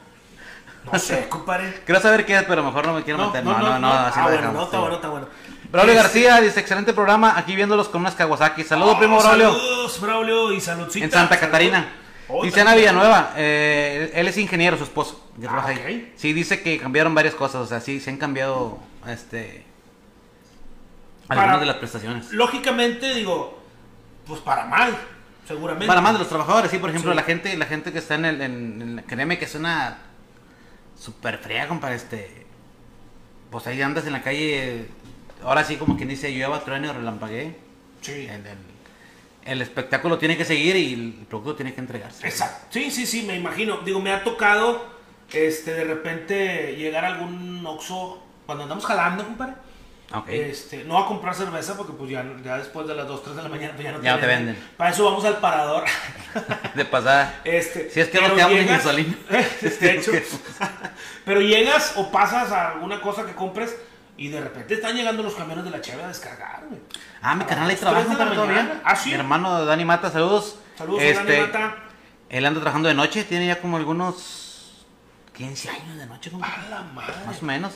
[0.93, 1.83] No sé, compadre.
[1.85, 3.45] Quiero saber qué es, pero mejor no me quiero meter.
[3.45, 4.81] No, no, no, así ah, lo bueno, dejamos, no, está sí.
[4.81, 5.29] bueno, está bueno.
[5.71, 8.65] Braulio Este- García dice, excelente programa, aquí viéndolos con unas Kawasaki.
[8.65, 9.53] Saludos, Oh, primo Braulio.
[9.53, 11.05] Saludos, Braulio, y saludcita.
[11.05, 11.39] En Santa.
[11.39, 11.93] Catarina.
[12.29, 12.91] Oh, dice Ana también.
[12.91, 15.29] Villanueva, eh, él es ingeniero, su esposo.
[15.41, 16.13] que Ah, trabaja ahí.
[16.17, 19.65] Sí, dice que cambiaron varias cosas, o sea, sí, se han cambiado este
[21.27, 22.33] Para- algunas de las prestaciones.
[22.33, 23.63] Lógicamente, digo,
[24.27, 24.97] pues para mal,
[25.47, 25.87] seguramente.
[25.87, 27.17] Para más de los trabajadores, sí, por ejemplo, Sí.
[27.17, 29.99] la gente la gente que está en el, en, en- créeme que es una
[31.01, 32.47] super fría, compadre, este,
[33.51, 34.87] pues ahí andas en la calle,
[35.43, 37.57] ahora sí como quien dice, llueva, trueno, relampaguee,
[38.03, 38.13] Sí.
[38.13, 38.71] el, el-
[39.47, 42.27] el espectáculo tiene que seguir y el producto tiene que entregarse.
[42.29, 42.67] Exacto.
[42.71, 43.79] Sí, sí, sí, me imagino.
[43.79, 44.85] Digo, me ha tocado
[45.33, 49.55] este de repente llegar a algún Oxxo cuando andamos jalando, compadre.
[50.13, 50.29] Ok.
[50.29, 53.43] Este, no a comprar cerveza porque pues ya, ya después de las 2, 3 de
[53.45, 54.59] la mañana pues ya no Ya no te venden.
[54.77, 55.85] Para eso vamos al parador.
[56.75, 57.41] De pasada.
[57.45, 59.15] Este, Si es que nos quedamos llegas- gasolina.
[59.61, 60.11] de hecho.
[61.25, 63.77] pero llegas o pasas a alguna cosa que compres
[64.17, 66.81] y de repente están llegando los camiones de la Cheve a descargar, güey.
[67.23, 68.81] Ah, mi canal ahí trabaja todavía.
[68.85, 69.11] Ah, sí.
[69.11, 70.59] Mi hermano Dani Mata, saludos.
[70.77, 71.77] Saludos Este, Dani Mata.
[72.29, 74.87] Él anda trabajando de noche, tiene ya como algunos
[75.37, 77.15] 15 años de noche, como A la madre.
[77.27, 77.73] más o menos.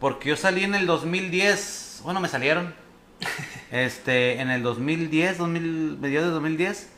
[0.00, 2.74] Porque yo salí en el 2010, bueno, me salieron.
[3.72, 6.88] Este, en el 2010, 2000, mediados de 2010.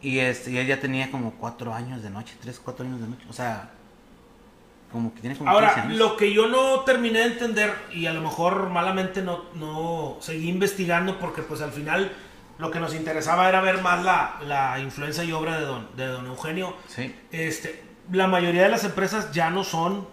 [0.00, 3.06] Y, este, y él ya tenía como 4 años de noche, 3, 4 años de
[3.06, 3.26] noche.
[3.28, 3.70] O sea,
[4.90, 8.14] como que tiene como 15 Ahora, lo que yo no terminé de entender, y a
[8.14, 12.12] lo mejor malamente no, no seguí investigando, porque pues al final
[12.58, 16.06] lo que nos interesaba era ver más la, la influencia y obra de don, de
[16.06, 16.76] don Eugenio.
[16.88, 17.14] Sí.
[17.30, 20.08] Este, la mayoría de las empresas ya no son,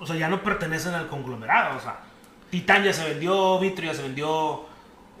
[0.00, 1.76] o sea, ya no pertenecen al conglomerado.
[1.76, 2.00] O sea,
[2.50, 4.66] Titán ya se vendió, Vitro ya se vendió,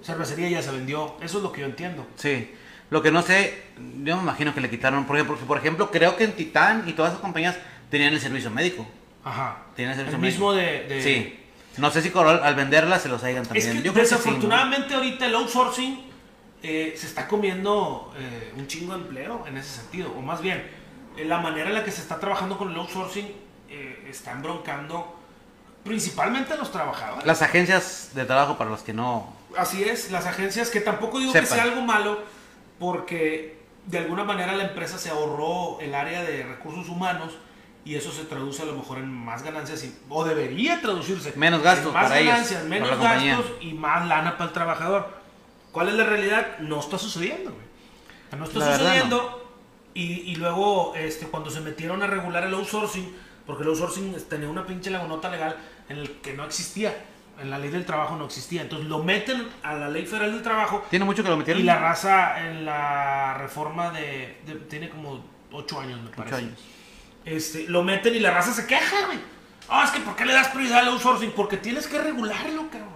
[0.02, 1.16] Cervecería ya se vendió.
[1.22, 2.06] Eso es lo que yo entiendo.
[2.16, 2.52] Sí.
[2.90, 3.62] Lo que no sé,
[4.02, 6.84] yo me imagino que le quitaron, por ejemplo, porque, por ejemplo, creo que en Titán
[6.88, 7.56] y todas esas compañías
[7.88, 8.84] tenían el servicio médico.
[9.22, 9.58] Ajá.
[9.76, 10.82] Tenían el El servicio mismo médico.
[10.88, 10.94] de...
[10.96, 11.36] de- Sí.
[11.76, 13.76] No sé si Corol al venderla se los hayan Es también.
[13.76, 14.18] que Yo creo que sí, ¿no?
[14.18, 16.00] desafortunadamente ahorita el outsourcing
[16.64, 20.12] eh, se está comiendo eh, un chingo de empleo en ese sentido.
[20.18, 20.68] O más bien,
[21.16, 23.30] eh, la manera en la que se está trabajando con el outsourcing
[23.70, 25.16] eh, está embroncando
[25.84, 27.26] principalmente a los trabajadores.
[27.26, 31.32] Las agencias de trabajo para los que no Así es, las agencias, que tampoco digo
[31.32, 31.48] Sepan.
[31.48, 32.20] que sea algo malo,
[32.78, 37.32] porque de alguna manera la empresa se ahorró el área de recursos humanos
[37.84, 41.32] y eso se traduce a lo mejor en más ganancias, y- o debería traducirse.
[41.34, 43.36] Menos gastos más para ellos, ganancias, para menos compañía.
[43.36, 45.20] gastos y más lana para el trabajador.
[45.72, 46.58] ¿Cuál es la realidad?
[46.60, 47.66] No está sucediendo, güey.
[48.38, 49.52] No está La sucediendo
[49.94, 53.16] y, y luego este, cuando se metieron a regular el outsourcing,
[53.50, 55.56] porque el outsourcing tenía una pinche lagunota legal
[55.88, 56.94] en el que no existía.
[57.40, 58.62] En la ley del trabajo no existía.
[58.62, 61.62] Entonces lo meten a la ley federal del trabajo Tiene mucho que lo metieron.
[61.62, 66.36] y la raza en la reforma de, de- tiene como 8 años, me parece.
[66.36, 66.58] años.
[67.24, 69.18] Este, lo meten y la raza se queja, güey.
[69.68, 71.30] Ah, es que ¿por qué le das prioridad al outsourcing?
[71.32, 72.90] Porque tienes que regularlo, cabrón.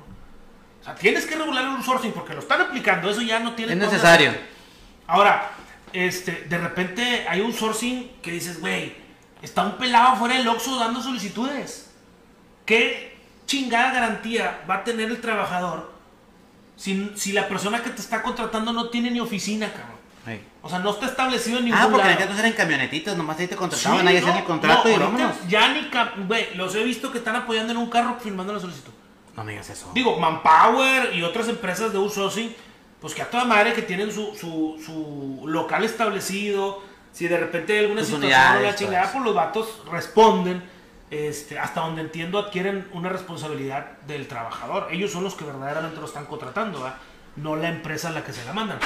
[0.81, 3.09] O sea, tienes que regular el outsourcing porque lo están aplicando.
[3.11, 4.33] Eso ya no tiene Es necesario.
[5.07, 5.51] Ahora,
[5.93, 8.93] este, de repente hay un sourcing que dices, güey,
[9.45, 11.91] está un pelado fuera del Oxxo dando solicitudes.
[12.65, 15.93] ¿Qué chingada garantía va a tener el trabajador
[16.77, 19.95] si, si la persona que te está contratando no tiene ni oficina, cabrón?
[20.27, 20.43] Ey.
[20.63, 22.21] O sea, no está establecido en ningún Ah, porque lado.
[22.21, 24.99] entonces eran camionetitas, nomás ahí te contrataban, Sí, ahí no, hacían el contrato no, y
[24.99, 25.37] vámonos.
[25.49, 25.91] Ya ni,
[26.27, 28.93] güey, los he visto que están apoyando en un carro firmando la solicitud.
[29.37, 29.91] No me digas eso.
[29.95, 32.55] Digo, Manpower y otras empresas de outsourcing,
[33.01, 36.83] pues que a toda madre que tienen su, su, su local establecido,
[37.15, 39.13] si de repente hay alguna Sus situación la chingada, eso.
[39.13, 40.63] pues los vatos responden,
[41.11, 44.89] este, hasta donde entiendo adquieren una responsabilidad del trabajador.
[44.91, 46.99] Ellos son los que verdaderamente lo están contratando, ¿verdad?
[47.37, 48.79] no la empresa a la que se la mandan.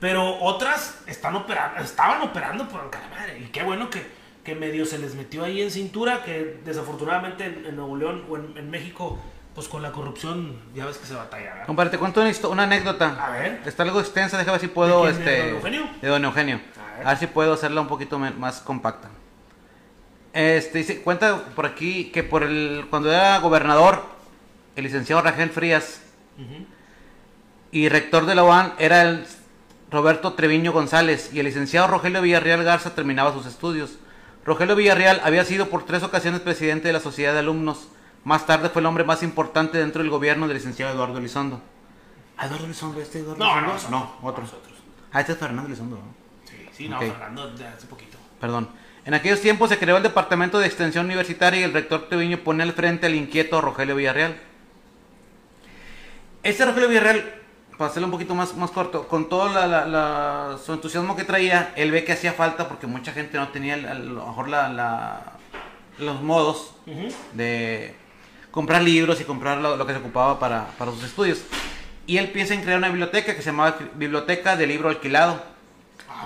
[0.00, 3.38] Pero otras están operando, estaban operando por cada madre.
[3.40, 4.06] Y qué bueno que,
[4.42, 8.36] que medio se les metió ahí en cintura, que desafortunadamente en, en Nuevo León o
[8.36, 9.18] en, en México,
[9.54, 11.50] pues con la corrupción ya ves que se batalla.
[11.50, 11.66] ¿verdad?
[11.66, 13.16] Compadre, te cuento una, una anécdota.
[13.22, 13.62] A ver.
[13.64, 15.06] Está algo extensa, déjame ver si puedo.
[15.06, 15.88] ¿De quién, de este, don Eugenio?
[16.02, 16.60] De don Eugenio.
[17.04, 17.18] A ver.
[17.18, 19.08] Si puedo hacerla un poquito más compacta.
[20.32, 24.02] Este, dice, cuenta por aquí que por el cuando era gobernador,
[24.76, 26.02] el licenciado Rangel Frías
[27.70, 29.26] y rector de la UAN era el
[29.90, 33.98] Roberto Treviño González y el licenciado Rogelio Villarreal Garza terminaba sus estudios.
[34.44, 37.88] Rogelio Villarreal había sido por tres ocasiones presidente de la Sociedad de Alumnos.
[38.24, 41.60] Más tarde fue el hombre más importante dentro del gobierno del licenciado Eduardo Elizondo.
[42.36, 43.00] ¿Ah, Eduardo Elizondo?
[43.00, 43.98] ¿Este Eduardo No, Elizondo?
[43.98, 44.42] no, no, otro.
[44.42, 44.74] nosotros.
[45.12, 45.96] Ah, este es Fernando Elizondo.
[45.96, 46.25] ¿no?
[46.76, 47.04] Sí, no, Ok.
[47.04, 48.18] Fernando de hace poquito.
[48.40, 48.68] Perdón.
[49.04, 52.62] En aquellos tiempos se creó el Departamento de Extensión Universitaria y el rector Treviño pone
[52.64, 54.36] al frente al inquieto Rogelio Villarreal.
[56.42, 57.24] Este Rogelio Villarreal,
[57.78, 61.24] para hacerlo un poquito más, más corto, con todo la, la- la- su entusiasmo que
[61.24, 64.48] traía, él ve que hacía falta porque mucha gente no tenía a lo mejor
[65.98, 67.08] los modos Ujú.
[67.32, 67.94] de
[68.50, 71.42] comprar libros y comprar lo, lo que se ocupaba para, para sus estudios.
[72.06, 75.42] Y él piensa en crear una biblioteca que se llamaba Biblioteca de Libro Alquilado.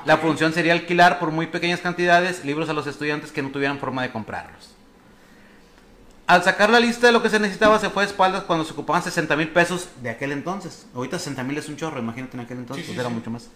[0.07, 3.79] La función sería alquilar por muy pequeñas cantidades libros a los estudiantes que no tuvieran
[3.79, 4.75] forma de comprarlos.
[6.27, 8.73] Al sacar la lista de lo que se necesitaba, se fue de espaldas cuando se
[8.73, 10.87] ocupaban 60 mil pesos de aquel entonces.
[10.95, 13.15] Ahorita 60 mil es un chorro, imagínate en aquel entonces, Sí, sí, pues era sí.
[13.17, 13.49] mucho más.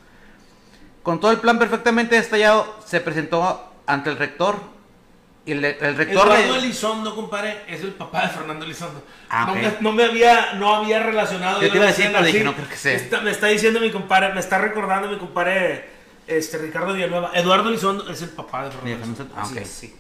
[1.05, 4.57] Con todo el plan perfectamente detallado, se presentó ante el rector.
[5.47, 9.05] Y el, el rector le- Eduardo Elizondo, compadre, es el papá de Fernando Elizondo.
[9.29, 11.61] Ah, no, me, no me había, no había relacionado.
[11.63, 12.95] Yo te iba a decir, pero dije, no creo que sea.
[12.95, 15.94] Está- me está diciendo mi compadre, me está recordando mi compadre
[16.27, 17.31] este, Ricardo Villanueva.
[17.35, 19.35] Eduardo Elizondo es el papá de Fernando Villanueva, Elizondo.
[19.37, 19.61] ah, Así ok.
[19.61, 19.97] es, sí.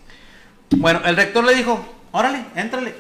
[0.77, 2.95] Bueno, el rector le dijo, órale, éntrale.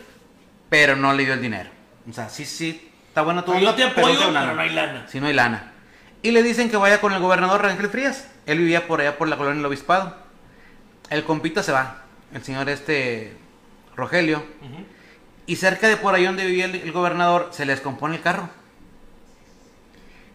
[0.68, 1.70] Pero no le dio el dinero.
[2.08, 5.06] O sea, sí, sí, está bueno tu Yo te apoyo, pero no hay lana.
[5.08, 5.72] Si no hay lana.
[6.22, 8.28] Y le dicen que vaya con el gobernador Rangel Frías.
[8.46, 10.16] Él vivía por allá por la colonia del obispado.
[11.10, 12.02] El compita se va.
[12.32, 13.36] El señor este
[13.96, 14.42] Rogelio.
[15.46, 18.48] Y cerca de por ahí donde vivía el, el gobernador se les compone el carro.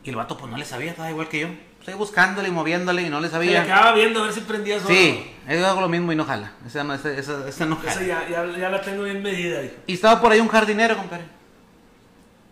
[0.04, 1.47] Y el vato pues no le sabía, estaba igual que yo.
[1.89, 3.63] Estoy buscándole y moviéndole y no le Se sabía.
[3.63, 4.93] acaba viendo a ver si prendía solo.
[4.93, 6.52] Sí, yo hago lo mismo y no jala.
[6.65, 7.91] Esa no, esa, esa- esa no jala.
[7.91, 9.73] Esa ya, ya, ya la tengo bien medida, dijo.
[9.88, 11.23] Y estaba por ahí un jardinero, compadre.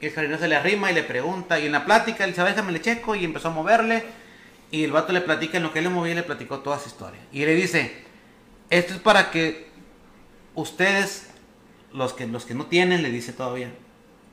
[0.02, 1.60] Y el jardinero se le arrima y le pregunta.
[1.60, 3.14] Y en la plática, él dice, déjame le checo.
[3.16, 4.04] Y empezó a moverle.
[4.72, 6.90] Y el vato le platica, en lo que él le movía, le platicó toda su
[6.90, 7.20] historia.
[7.32, 8.04] Y le dice,
[8.72, 9.70] esto es para que
[10.56, 11.30] ustedes,
[11.94, 13.72] los que, los que no tienen, le dice todavía,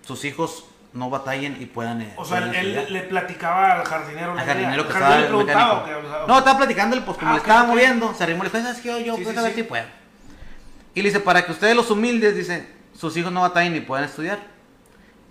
[0.07, 0.65] sus hijos
[0.95, 2.01] no batallen y puedan...
[2.03, 2.91] eh, O sea, puedan él estudiar".
[2.91, 4.33] le platicaba al jardinero.
[4.33, 5.83] Al jardinero que estaba el mecánico.
[5.85, 8.51] o sea, No, estaba platicándole, pues como Ah, le estaba moviendo, se arrimó y le
[8.53, 8.89] dijo, ¿sabes qué?
[8.89, 9.57] Yo, yo, Sí, pues, sí, a ver sí.
[9.61, 9.85] si puedo.
[10.95, 14.05] Y le dice, para que ustedes los humildes, dice, sus hijos no batallen ni puedan
[14.05, 14.39] estudiar.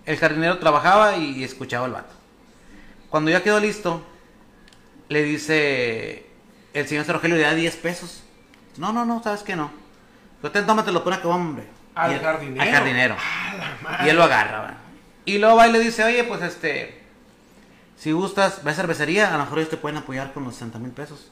[0.04, 2.12] El jardinero trabajaba y, y escuchaba al vato.
[3.08, 4.04] Cuando ya quedó listo,
[5.08, 6.26] le dice,
[6.74, 8.22] el señor Rogelio le da 10 pesos.
[8.76, 9.70] No, no, no, ¿sabes qué no?
[10.42, 11.64] Te tómatelo por acá, hombre.
[11.94, 12.62] Al Y él- jardinero.
[12.62, 13.16] Al jardinero.
[13.86, 14.04] Ah.
[14.04, 14.74] Y él lo agarra, ¿va?
[15.24, 17.00] Y luego va y le dice, oye, pues este,
[17.98, 20.78] si gustas, ve a cervecería, a lo mejor ellos te pueden apoyar con los 60
[20.78, 21.30] mil pesos.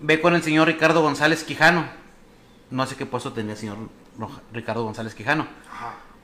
[0.00, 1.86] Ve con el señor Ricardo González Quijano.
[2.70, 3.76] No sé qué puesto tenía el señor
[4.52, 5.46] Ricardo González Quijano.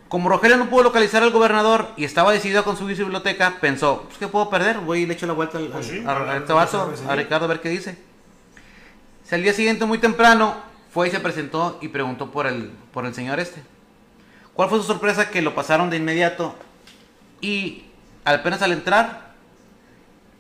[0.08, 4.02] Como Rogelio no pudo localizar al gobernador y estaba decidido a construir su biblioteca, pensó,
[4.06, 4.78] pues ¿qué puedo perder?
[4.80, 6.36] Voy y le echo la vuelta al, Pues sí, al- a,
[6.82, 7.96] a- este a Ricardo, a ver qué dice.
[9.24, 10.56] Si al día siguiente, muy temprano,
[10.92, 13.62] fue y se presentó y preguntó por el, por el señor este.
[14.60, 15.30] ¿Cuál fue su sorpresa?
[15.30, 16.54] Que lo pasaron de inmediato
[17.40, 17.84] y
[18.26, 19.30] apenas al entrar,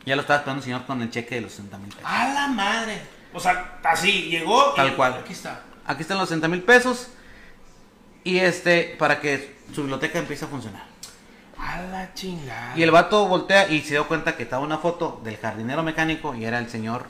[0.04, 2.04] ya lo estaba esperando el señor con el cheque de los 60 mil pesos.
[2.04, 3.00] A la madre.
[3.32, 4.74] O sea, así, llegó.
[4.74, 5.14] y- Tal cual.
[5.22, 5.62] Aquí está.
[5.86, 7.08] Aquí están los 60 mil pesos
[8.22, 10.82] y este, para que su biblioteca empiece a funcionar.
[11.56, 12.76] A la chingada.
[12.76, 16.34] Y el vato voltea y se dio cuenta que estaba una foto del jardinero mecánico
[16.34, 17.06] y era el señor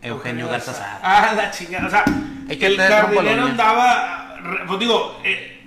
[0.00, 1.00] Eugenio Garza Sada.
[1.02, 1.86] Ah, la chingada.
[1.86, 2.04] O sea,
[2.48, 4.38] que el jardinero andaba.
[4.66, 5.58] Pues digo, eh,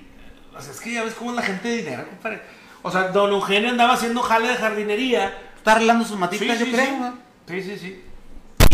[0.56, 2.42] o sea, es que ya ves cómo es la gente de dinero, compadre.
[2.82, 5.38] O sea, don Eugenio andaba haciendo jale de jardinería.
[5.56, 7.14] Está arreglando sus matitas, sí, yo creo.
[7.48, 7.62] sí.
[7.62, 8.04] Sí, sí, sí.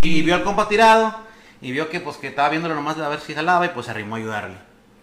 [0.02, 1.14] Y vio al compa tirado
[1.62, 3.86] y vio que pues que estaba viéndolo nomás de a ver si jalaba y pues
[3.86, 4.58] se arrimó a ayudarle.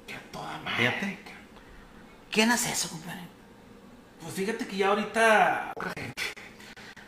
[0.06, 0.76] Que a toda madre.
[0.76, 1.18] Fíjate.
[2.30, 3.20] ¿Quién hace eso, compadre?
[4.20, 5.72] Pues fíjate que ya ahorita.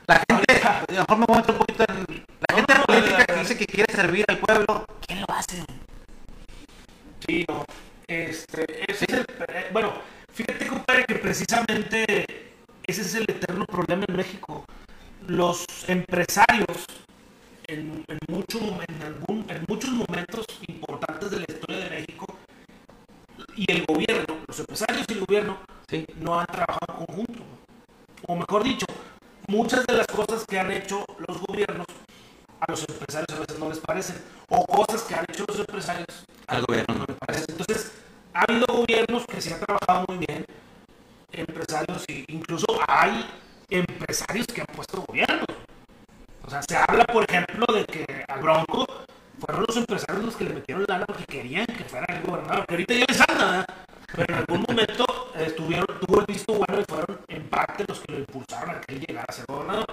[0.07, 2.25] La gente, a lo mejor me voy a meter un poquito en...
[2.49, 5.65] La gente no, política que dice que quiere servir al pueblo, ¿quién lo hace?
[7.27, 7.65] Sí, no.
[8.09, 9.93] Este, ese es el, eh, bueno,
[10.33, 12.05] fíjate, compadre, que precisamente
[12.87, 14.65] ese es el eterno problema en México.
[15.27, 16.87] Los empresarios,
[17.67, 22.27] en, en, mucho, mom- en, algún, en muchos momentos importantes de la historia de México,
[23.55, 25.59] y el gobierno, los empresarios y el gobierno,
[25.91, 26.05] Sí.
[26.21, 27.43] no han trabajado en conjunto.
[28.27, 28.85] O mejor dicho,
[29.49, 31.87] muchas de las cosas que han hecho los gobiernos
[32.61, 34.17] a los empresarios a veces no les parecen.
[34.49, 36.07] O cosas que han hecho los empresarios
[36.47, 37.05] Al gobierno no.
[37.07, 37.47] les parecen.
[37.49, 37.93] Entonces,
[38.33, 40.45] ha habido gobiernos que sí han trabajado muy bien,
[41.33, 43.27] empresarios, y incluso hay
[43.71, 45.47] empresarios que han puesto gobiernos.
[46.45, 48.87] O sea, se habla, por ejemplo, de que al Bronco
[49.39, 52.67] fueron los empresarios los que le metieron lana porque querían que fuera el gobernador.
[52.67, 53.67] Que ahorita ya les anda,
[54.15, 55.05] pero en algún momento
[55.37, 58.81] eh, tuvieron, tuvo el visto bueno y fueron en parte los que lo impulsaron a
[58.81, 59.87] que él llegara a ser gobernador.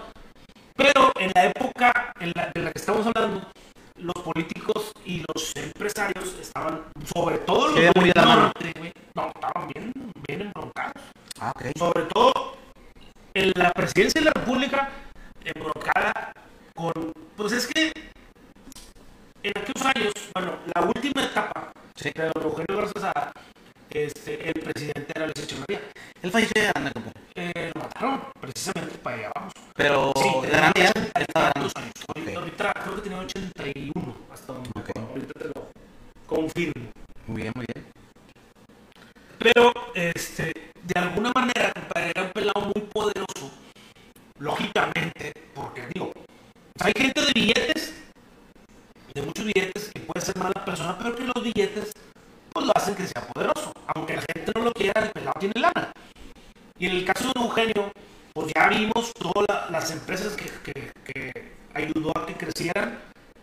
[0.76, 3.42] Pero en la época en la, de la que estamos hablando,
[3.98, 6.82] los políticos y los empresarios estaban,
[7.14, 8.42] sobre todo los Se veía muy de la mano.
[8.42, 9.94] norte, güey, no, estaban bien,
[10.28, 10.94] bien embroncados
[11.40, 11.66] Ah, ok.
[11.78, 12.58] sobre todo
[13.34, 14.90] en la presidencia de la República,
[15.44, 16.34] embroncada
[16.74, 16.94] con.
[17.36, 17.92] Pues es que
[19.44, 22.12] en aquellos años, bueno, la última etapa Sí.
[22.14, 23.32] de don Eugenio Garza
[23.96, 25.82] Sada, este, el presidente era Luis Echeverría.
[26.22, 27.20] Él falleció ya grande, compadre.
[27.36, 29.54] Eh, lo mataron precisamente para allá vamos.
[29.76, 31.92] Pero Sí, de grande ya, 80 y estaba tantos grande.
[31.92, 32.06] años.
[32.08, 32.38] Ahorita- Ok.
[32.38, 34.90] Ahorita creo que tenía 81, hasta donde me Ok.
[34.90, 35.10] acuerdo.
[35.12, 35.70] Ahorita te lo
[36.26, 36.92] confirmo.
[37.28, 37.86] Muy bien, muy bien.
[39.40, 43.52] Pero, este, de alguna manera, compadre, era un pelado muy poderoso,
[44.40, 46.12] lógicamente, porque digo,
[46.80, 47.94] hay gente de billetes,
[49.14, 51.92] de muchos billetes, que puede ser mala persona, pero que los billetes,
[52.64, 53.72] lo hacen que sea poderoso.
[53.96, 55.92] Aunque la gente no lo quiera, el pelado tiene lana.
[56.78, 57.92] Y en el caso de Eugenio,
[58.34, 62.98] pues ya vimos todas la- las empresas que, que- ayudó a que crecieran,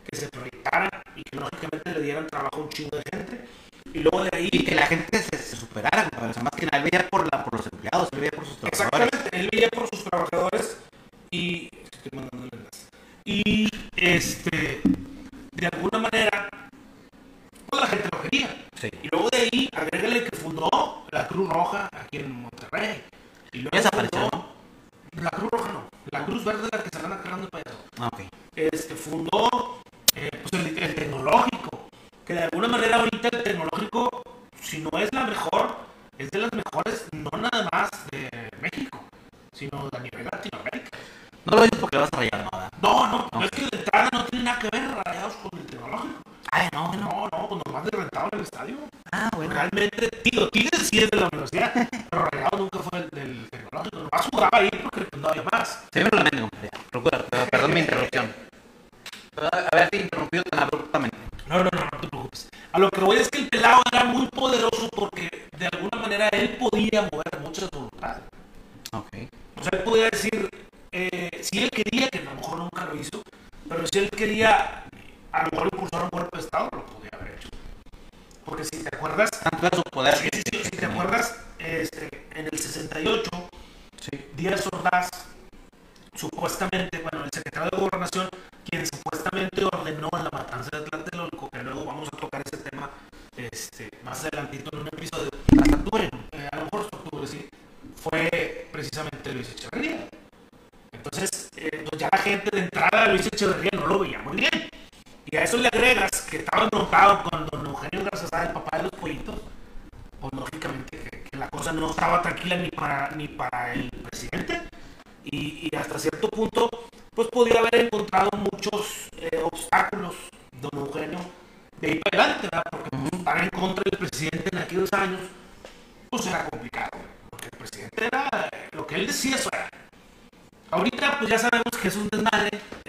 [0.09, 3.45] que se proyectaran y que lógicamente le dieran trabajo a un chingo de gente.
[3.93, 6.33] Y luego de ahí que la gente se, superara, compadre.
[6.41, 8.57] O más que nada, él veía por, la, por los empleados, él veía por sus
[8.57, 9.09] trabajadores.
[9.13, 10.79] Exactamente, él veía por sus trabajadores
[11.31, 12.87] y estoy mandando el enlace.
[13.25, 14.81] Y este
[15.53, 16.49] de alguna manera
[22.15, 22.42] again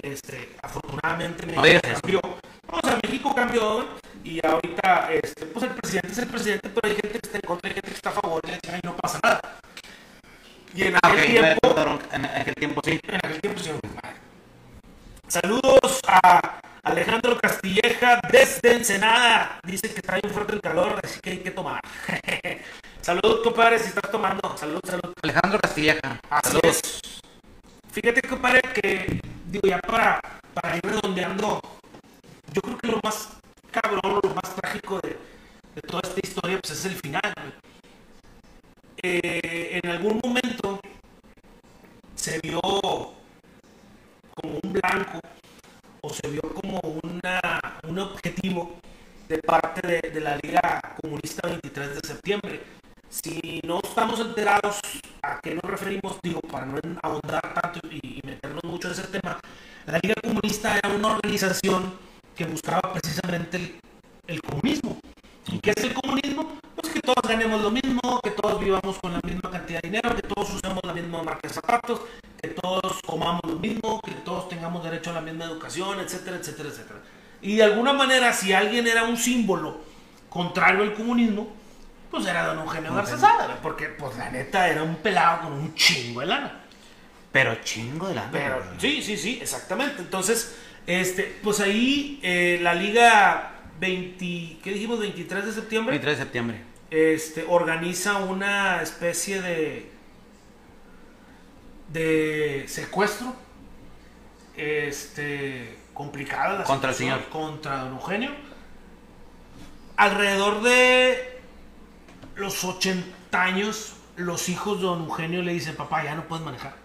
[0.02, 2.22] este, afortunadamente México cambió.
[2.72, 3.86] O sea, México cambió
[4.24, 7.42] y ahorita, este, pues el presidente es el presidente, pero hay gente que está en
[7.48, 9.42] contra, hay gente que está a favor, y le dicen, "Ay, no pasa nada.
[10.76, 11.76] Y en Ah, aquel ok, tiempo,
[12.14, 13.00] en aquel tiempo sí.
[13.08, 13.72] en aquel tiempo sí.
[15.28, 19.60] Saludos a Alejandro Castilleja desde Ensenada.
[19.64, 21.80] Dice que trae un fuerte el calor, así que hay que tomar.
[23.02, 24.56] Saludos, compadre, si estás tomando.
[24.58, 25.14] Salud, salud.
[25.22, 26.20] Alejandro Castilleja.
[26.30, 26.82] Así Saludos.
[26.84, 27.02] es.
[27.92, 29.20] Fíjate, compadre, que
[29.54, 30.20] digo ya para,
[30.56, 31.62] para ir redondeando,
[32.52, 33.30] yo creo que lo más
[33.70, 35.16] cabrón, lo más trágico de,
[35.76, 37.34] de toda esta historia, pues es el final.
[39.04, 40.80] Eh, en algún momento
[42.16, 45.20] se vio como un blanco
[46.02, 48.80] o se vio como una, un objetivo
[49.28, 52.64] de parte de, la Liga Comunista 23 de septiembre.
[53.08, 54.80] Si no estamos enterados
[55.22, 59.40] a qué nos referimos, digo, para no ahondar tanto y meternos mucho en ese tema,
[59.86, 61.94] la Liga Comunista era una organización
[62.36, 63.80] que buscaba precisamente el,
[64.26, 64.98] el comunismo.
[65.48, 66.58] ¿Y qué es el comunismo?
[66.76, 70.16] Pues que todos ganemos lo mismo, que todos vivamos con la misma cantidad de dinero,
[70.16, 72.02] que todos usemos la misma marca de zapatos,
[72.42, 76.70] que todos comamos lo mismo, que todos tengamos derecho a la misma educación, etcétera, etcétera,
[76.70, 77.00] etcétera.
[77.44, 79.82] Y de alguna manera, si alguien era un símbolo
[80.30, 81.48] contrario al comunismo,
[82.10, 85.76] pues era don Eugenio Garza Sada, porque pues la neta era un pelado con un
[85.76, 86.63] chingo de lana.
[87.34, 88.32] Pero chingo de la.
[88.32, 90.02] Pero sí, sí, sí, exactamente.
[90.02, 90.56] Entonces,
[90.88, 95.00] este, pues ahí eh, la liga 20, ¿qué dijimos?
[95.00, 96.62] 23 de septiembre, 23 de septiembre.
[96.92, 99.92] este, organiza una especie de
[101.90, 103.34] de secuestro,
[104.56, 107.30] este, complicada la Contra el señor.
[107.30, 108.32] contra don Eugenio.
[109.96, 111.40] Alrededor de
[112.36, 116.83] los 80 años, los hijos de don Eugenio le dicen, papá, ya no puedes manejar.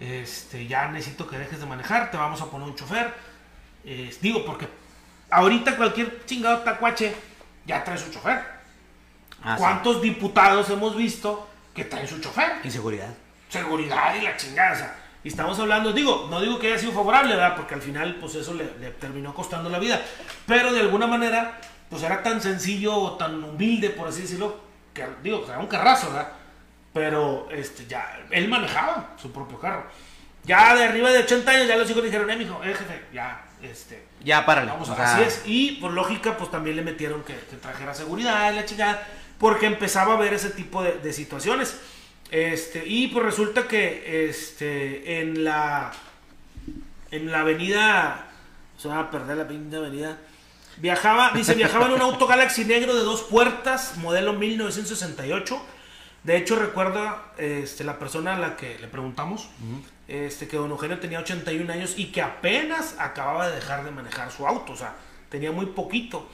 [0.00, 3.12] Este, ya necesito que dejes de manejar, te vamos a poner un chofer.
[3.84, 4.68] Eh, digo, porque
[5.30, 7.14] ahorita cualquier chingado tacuache
[7.66, 8.42] ya trae su chofer.
[9.42, 9.62] Ah, sí.
[9.62, 12.60] ¿Cuántos diputados hemos visto que traen su chofer?
[12.64, 13.12] Inseguridad.
[13.48, 14.72] Seguridad y la chingada.
[14.72, 17.56] o sea, y estamos hablando, digo, no digo que haya sido favorable, ¿verdad?
[17.56, 20.00] Porque al final, pues eso le, le terminó costando la vida.
[20.46, 21.58] Pero de alguna manera,
[21.90, 24.60] pues era tan sencillo o tan humilde, por así decirlo,
[24.94, 26.32] que digo, pues era un carrazo, ¿verdad?
[26.98, 29.86] Pero este, ya, él manejaba su propio carro.
[30.44, 33.44] Ya de arriba de 80 años, ya los hijos dijeron, eh, mijo, eh, jefe, ya,
[33.62, 34.70] este, Ya, párale.
[34.70, 35.42] Vamos, o sea, así es.
[35.44, 39.06] Y por lógica, pues también le metieron que, que trajera seguridad la chingada,
[39.38, 41.78] porque empezaba a ver ese tipo de, de situaciones.
[42.30, 45.92] Este, y pues resulta que este, en la
[47.10, 48.26] en la avenida,
[48.76, 50.18] se va a perder la pinche avenida.
[50.76, 55.60] Viajaba, dice, viajaba en un auto Galaxy negro de dos puertas, modelo 1968.
[56.24, 59.48] De hecho, recuerda este, la persona a la que le preguntamos
[60.08, 64.30] este, que don Eugenio tenía 81 años y que apenas acababa de dejar de manejar
[64.32, 64.94] su auto, o sea,
[65.28, 66.28] tenía muy poquito.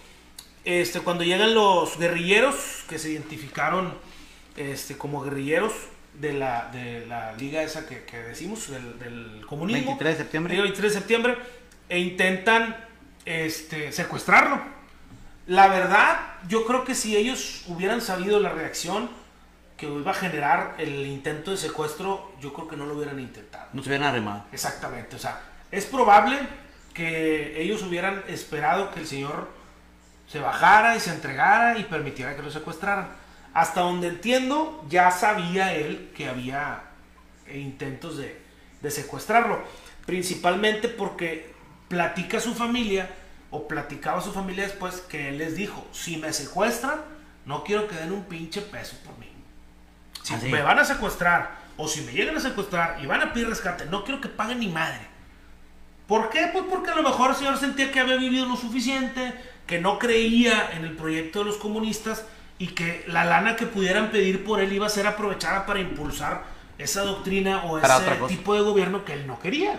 [0.64, 3.92] Este, cuando llegan los guerrilleros que se identificaron
[4.56, 5.72] este, como guerrilleros
[6.14, 10.52] de la, de la liga esa que, que decimos, del, del comunismo, 23 de septiembre.
[10.52, 11.38] Liga 23 de septiembre,
[11.88, 12.76] e intentan
[13.24, 14.60] este, secuestrarlo.
[15.46, 19.10] La verdad, yo creo que si ellos hubieran sabido la reacción
[19.92, 23.68] que iba a generar el intento de secuestro, yo creo que no lo hubieran intentado.
[23.72, 24.44] No se hubieran arrimado.
[24.52, 26.38] Exactamente, o sea, es probable
[26.92, 29.50] que ellos hubieran esperado que el señor
[30.28, 33.08] se bajara y se entregara y permitiera que lo secuestraran.
[33.52, 36.82] Hasta donde entiendo, ya sabía él que había
[37.52, 38.40] intentos de,
[38.80, 39.62] de secuestrarlo.
[40.06, 41.54] Principalmente porque
[41.88, 43.10] platica su familia,
[43.50, 47.00] o platicaba su familia después, que él les dijo, si me secuestran,
[47.46, 49.28] no quiero que den un pinche peso por mí.
[50.24, 50.48] Si Así.
[50.48, 53.84] me van a secuestrar, o si me llegan a secuestrar y van a pedir rescate,
[53.84, 55.06] no quiero que paguen ni madre.
[56.06, 56.48] ¿Por qué?
[56.50, 59.34] Pues porque a lo mejor el señor sentía que había vivido lo suficiente,
[59.66, 62.24] que no creía en el proyecto de los comunistas
[62.58, 66.44] y que la lana que pudieran pedir por él iba a ser aprovechada para impulsar
[66.78, 69.78] esa doctrina o Para ese tipo de gobierno que él no quería.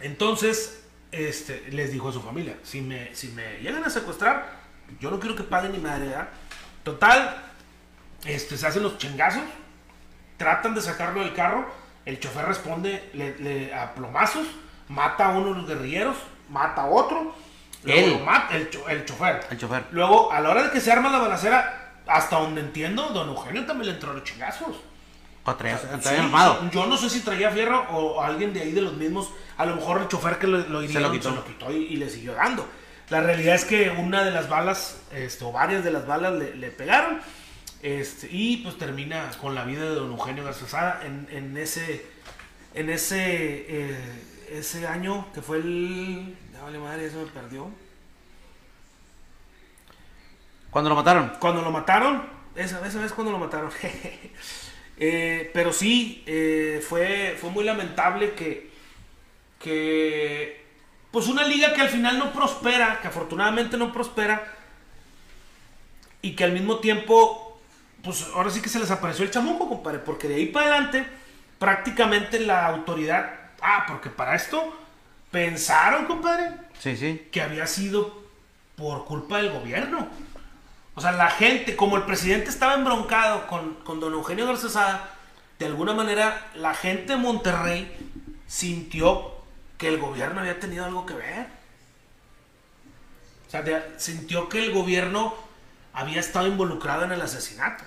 [0.00, 4.60] Entonces, este, les dijo a su familia, si me, si me llegan a secuestrar,
[5.00, 6.28] yo no quiero que paguen ni madre, ¿verdad?
[6.84, 7.36] Total,
[8.24, 9.42] este, se hacen los chingazos,
[10.36, 11.66] tratan de sacarlo del carro,
[12.04, 14.46] el chofer responde le- le- a plomazos,
[14.88, 16.16] mata a uno de los guerrilleros,
[16.48, 17.34] mata a otro,
[17.84, 18.10] Luego Él.
[18.12, 19.44] lo mata, el, cho- el chofer.
[19.50, 19.84] El chofer.
[19.90, 23.66] Luego, a la hora de que se arma la balacera, hasta donde entiendo, don Eugenio
[23.66, 24.76] también le entró a los chingazos.
[25.44, 26.70] O traía, Sí, traía armado.
[26.70, 29.30] Yo no sé si traía fierro o alguien de ahí de los mismos.
[29.58, 31.30] A lo mejor el chofer que lo, lo hirieron lo quitó.
[31.30, 32.68] se lo quitó y, y le siguió dando.
[33.12, 36.56] La realidad es que una de las balas, este, o varias de las balas le,
[36.56, 37.20] le pegaron.
[37.82, 42.06] Este, y pues termina con la vida de don Eugenio García Sada en, en ese,
[42.72, 46.34] en ese, eh, ese año que fue el...
[46.54, 47.68] Ya vale madre, eso me perdió.
[50.70, 51.34] Cuando lo mataron.
[51.38, 52.22] Cuando lo mataron,
[52.56, 53.70] esa, esa vez cuando lo mataron.
[55.04, 58.70] Eh, pero sí, eh, fue, fue muy lamentable que,
[59.58, 60.61] que,
[61.12, 64.44] pues una liga que al final no prospera, que afortunadamente no prospera,
[66.22, 67.60] y que al mismo tiempo,
[68.02, 71.06] pues ahora sí que se les apareció el chamuco, compadre, porque de ahí para adelante,
[71.58, 74.76] prácticamente la autoridad, ah, porque para esto
[75.30, 77.28] pensaron, compadre, Sí, sí.
[77.30, 78.22] que había sido
[78.76, 80.08] por culpa del gobierno.
[80.94, 85.10] O sea, la gente, como el presidente estaba embroncado con, con don Eugenio García Sada,
[85.58, 87.90] de alguna manera la gente de Monterrey
[88.46, 89.41] sintió
[89.82, 91.46] que el gobierno había tenido algo que ver.
[93.48, 95.34] O sea, de- sintió que el gobierno
[95.92, 97.82] había estado involucrado en el asesinato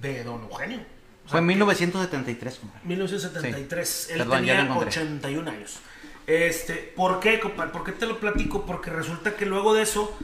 [0.00, 0.78] de don Eugenio.
[0.78, 2.86] O sea, Fue en que- 1973, compadre.
[2.86, 3.88] 1973.
[3.88, 4.12] Sí.
[4.12, 4.88] Él Perdón, tenía encontré.
[4.88, 5.80] 81 años.
[6.28, 7.72] Este, ¿Por qué, compadre?
[7.72, 8.64] ¿Por qué te lo platico?
[8.64, 10.16] Porque resulta que luego de eso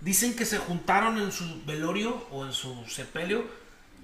[0.00, 3.44] dicen que se juntaron en su velorio o en su sepelio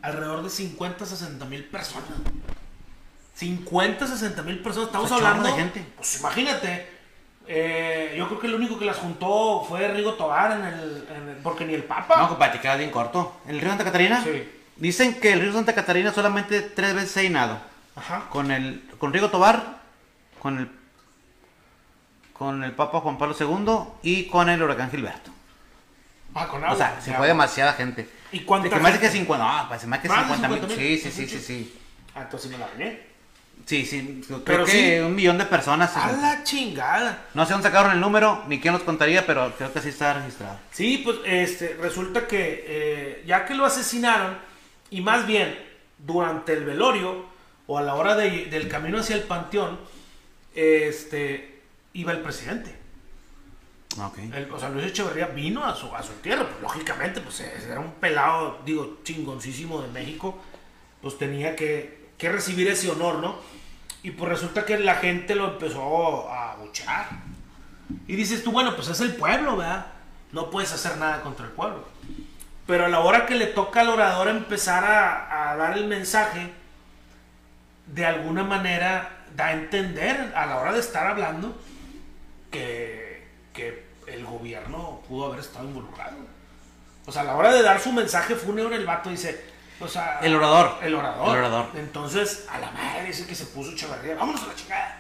[0.02, 2.10] alrededor de 50, 60 mil personas.
[3.35, 4.87] 50, 60 mil personas.
[4.89, 5.85] Estamos hablando de gente.
[5.97, 6.89] Pues imagínate.
[7.49, 11.28] eh, yo creo que el único que las juntó fue Rigo Tobar en el, en
[11.30, 12.16] el- porque ni el Papa.
[12.18, 13.41] No, compadre, te queda bien corto.
[13.47, 14.22] ¿En el río Santa Catarina?
[14.22, 14.49] Sí.
[14.76, 17.59] Dicen que el río Santa Catarina solamente tres veces se ha inado.
[17.97, 18.24] Ajá.
[18.30, 19.78] Con el con Rigo Tobar,
[20.41, 20.68] con el
[22.33, 25.30] con el Papa Juan Pablo II y con el huracán Gilberto.
[26.35, 26.76] Ah, con O agua.
[26.76, 28.09] sea, se fue demasiada gente.
[28.33, 29.18] ¿Y cuánta De que más de que gente?
[29.18, 30.59] 50, no, pues más que Más de 50 mil.
[30.61, 31.78] 50,000, Sí, sí, sí, sí, sí.
[32.14, 33.11] Ah, entonces me la bañé.
[33.64, 34.98] Sí, sí, creo Pero que sí.
[35.00, 35.96] un millón de personas.
[35.96, 37.26] A la chingada.
[37.34, 40.14] No sé dónde sacaron el número, ni quién los contaría, pero creo que sí está
[40.14, 40.59] registrado.
[40.72, 44.36] Sí, pues este, resulta que eh, ya que lo asesinaron,
[44.90, 45.57] y más bien
[45.98, 47.24] durante el velorio
[47.68, 49.78] o a la hora de- del camino hacia el panteón,
[50.55, 51.61] este,
[51.92, 52.74] iba el presidente.
[54.00, 54.18] Ok.
[54.34, 57.78] El, o sea, Luis Echeverría vino a su, a su tierra, pues lógicamente, pues era
[57.80, 60.38] un pelado, digo, chingoncísimo de México,
[61.00, 63.36] pues tenía que, que recibir ese honor, ¿no?
[64.02, 67.08] Y pues resulta que la gente lo empezó a abuchear.
[68.06, 69.86] Y dices tú, bueno, pues es el pueblo, ¿verdad?
[70.32, 71.84] No puedes hacer nada contra el pueblo.
[72.66, 76.52] Pero a la hora que le toca al orador empezar a, a dar el mensaje,
[77.86, 81.58] de alguna manera da a entender a la hora de estar hablando
[82.50, 86.16] que, que el gobierno pudo haber estado involucrado.
[87.06, 89.51] O sea, a la hora de dar su mensaje fúnebre, el vato dice,
[89.83, 90.18] o sea...
[90.22, 90.78] El orador.
[90.83, 91.28] El orador.
[91.30, 91.66] El orador.
[91.74, 94.99] Entonces, a la madre dice que se puso Echeverría, vámonos a la chingada.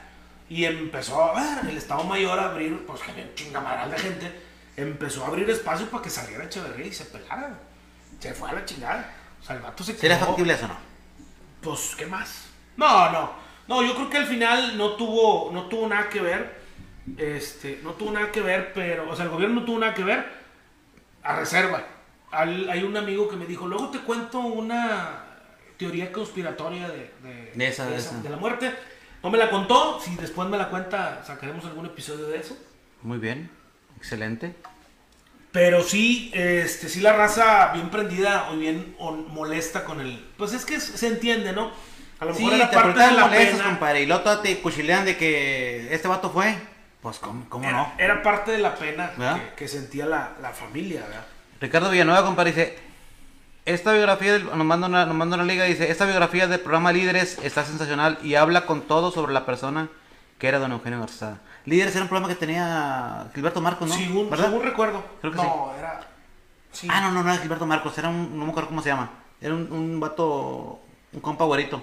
[0.48, 3.98] Y empezó a ver, el Estado Mayor a abrir, pues que había un chingamaral de
[3.98, 4.42] gente,
[4.76, 7.58] empezó a abrir espacio para que saliera Echeverría y se pelara.
[8.20, 9.10] Se fue a la chingada.
[9.40, 10.76] O sea, el vato se ¿Sería quedó- factible eso no?
[11.62, 12.46] pues, ¿qué más?
[12.76, 13.32] No, no.
[13.68, 16.60] No, yo creo que al final no tuvo, no tuvo nada que ver.
[17.16, 20.04] Este, no tuvo nada que ver, pero, o sea, el gobierno no tuvo nada que
[20.04, 20.24] ver
[21.22, 21.82] a reserva.
[22.32, 25.24] Al- hay un amigo que me dijo, luego te cuento una
[25.76, 28.20] teoría conspiratoria de, de, De esa, de esa.
[28.20, 28.72] de la muerte.
[29.22, 32.56] No me la contó, si después me la cuenta, sacaremos algún episodio de eso.
[33.02, 33.50] Muy bien.
[33.96, 34.54] Excelente.
[35.52, 40.18] Pero sí, este, sí la raza bien prendida o bien molesta con el...
[40.38, 41.70] Pues es que se entiende, ¿no?
[42.20, 43.64] A lo Sí, mejor era te parte de la molestas, pena.
[43.68, 44.02] compadre.
[44.02, 46.56] Y luego te cuchilean de que este vato fue.
[47.02, 47.92] Pues, ¿cómo, cómo Era, no?
[47.98, 51.26] era parte de la pena que, que sentía la, la familia, ¿verdad?
[51.62, 52.78] Ricardo Villanueva, compadre, dice:
[53.64, 56.92] Esta biografía, del- nos manda, una, nos manda una liga, dice: Esta biografía del programa
[56.92, 59.88] Líderes está sensacional y habla con todo sobre la persona
[60.38, 61.38] que era don Eugenio Garza.
[61.64, 63.94] Líderes era un programa que tenía Gilberto Marcos, ¿no?
[63.94, 64.46] según, ¿Verdad?
[64.46, 65.04] según recuerdo.
[65.20, 66.00] Creo que no, era...
[66.72, 66.88] sí.
[66.90, 69.10] Ah, no, no, no era Gilberto Marcos, era un, no me acuerdo cómo se llama.
[69.40, 70.80] Era un, un vato,
[71.12, 71.80] un compa güerito.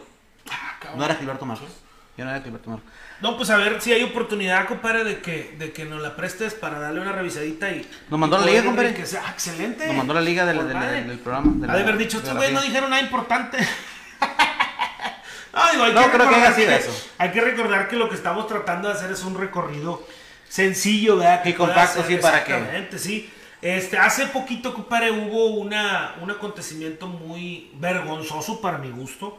[0.52, 0.94] Ah.
[0.98, 1.70] No era Gilberto Marcos.
[2.18, 2.90] Yo no era Gilberto Marcos.
[3.22, 6.54] No, pues a ver si hay oportunidad, compadre, de que, de que nos la prestes
[6.54, 7.86] para darle una revisadita y...
[8.10, 8.90] Nos mandó y la liga, compadre.
[8.90, 9.20] enriquecer.
[9.26, 9.88] Ah, excelente.
[9.88, 10.92] Nos mandó la liga del, del- madre.
[10.98, 11.52] del- del programa.
[11.56, 13.58] de Ha de haber dicho, estos güeyes no dijeron nada importante.
[15.54, 17.10] no, digo, hay No que creo que recordar haya sido eso.
[17.18, 20.06] Hay que recordar que lo que estamos tratando de hacer es un recorrido
[20.48, 21.44] sencillo, ¿verdad?
[21.44, 23.30] Que Y compacto, sí, para que- Exactamente, sí.
[23.62, 29.38] Este, hace poquito, compadre, hubo una, un acontecimiento muy vergonzoso para mi gusto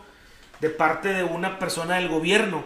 [0.60, 2.64] de parte de una persona del gobierno.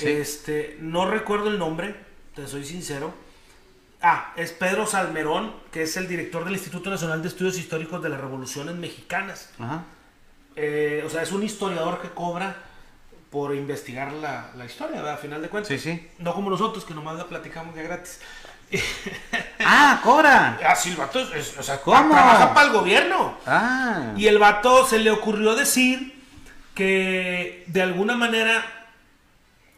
[0.00, 0.08] Sí.
[0.08, 1.94] Este, no recuerdo el nombre,
[2.34, 3.14] te soy sincero.
[4.02, 8.08] Ah, es Pedro Salmerón, que es el director del Instituto Nacional de Estudios Históricos de
[8.08, 9.50] las Revoluciones Mexicanas.
[9.58, 9.82] Ajá.
[10.56, 12.56] Eh, o sea, es un historiador que cobra
[13.30, 15.14] por investigar la, la historia, ¿verdad?
[15.14, 15.68] A final de cuentas.
[15.68, 16.08] Sí, sí.
[16.18, 18.20] No como nosotros, que nomás la platicamos ya gratis.
[19.62, 20.58] Ah, cobra.
[20.66, 22.10] Ah, sí, el vato es, es- o sea, ¿Cómo?
[22.12, 23.36] trabaja para el gobierno.
[23.46, 24.14] Ah.
[24.16, 26.18] Y el vato se le ocurrió decir
[26.74, 28.79] que de alguna manera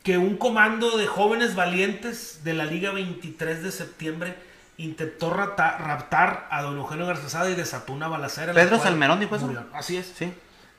[0.03, 4.34] que un comando de jóvenes valientes de la Liga 23 de septiembre
[4.78, 8.53] intentó rata- raptar a don Eugenio Garzazada y desató una balacera.
[8.53, 9.46] Pedro Salmerón dijo eso.
[9.46, 9.64] murió.
[9.72, 10.12] Así es.
[10.16, 10.32] Sí.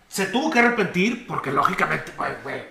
[0.09, 2.63] Se tuvo que arrepentir porque lógicamente, güey, güey,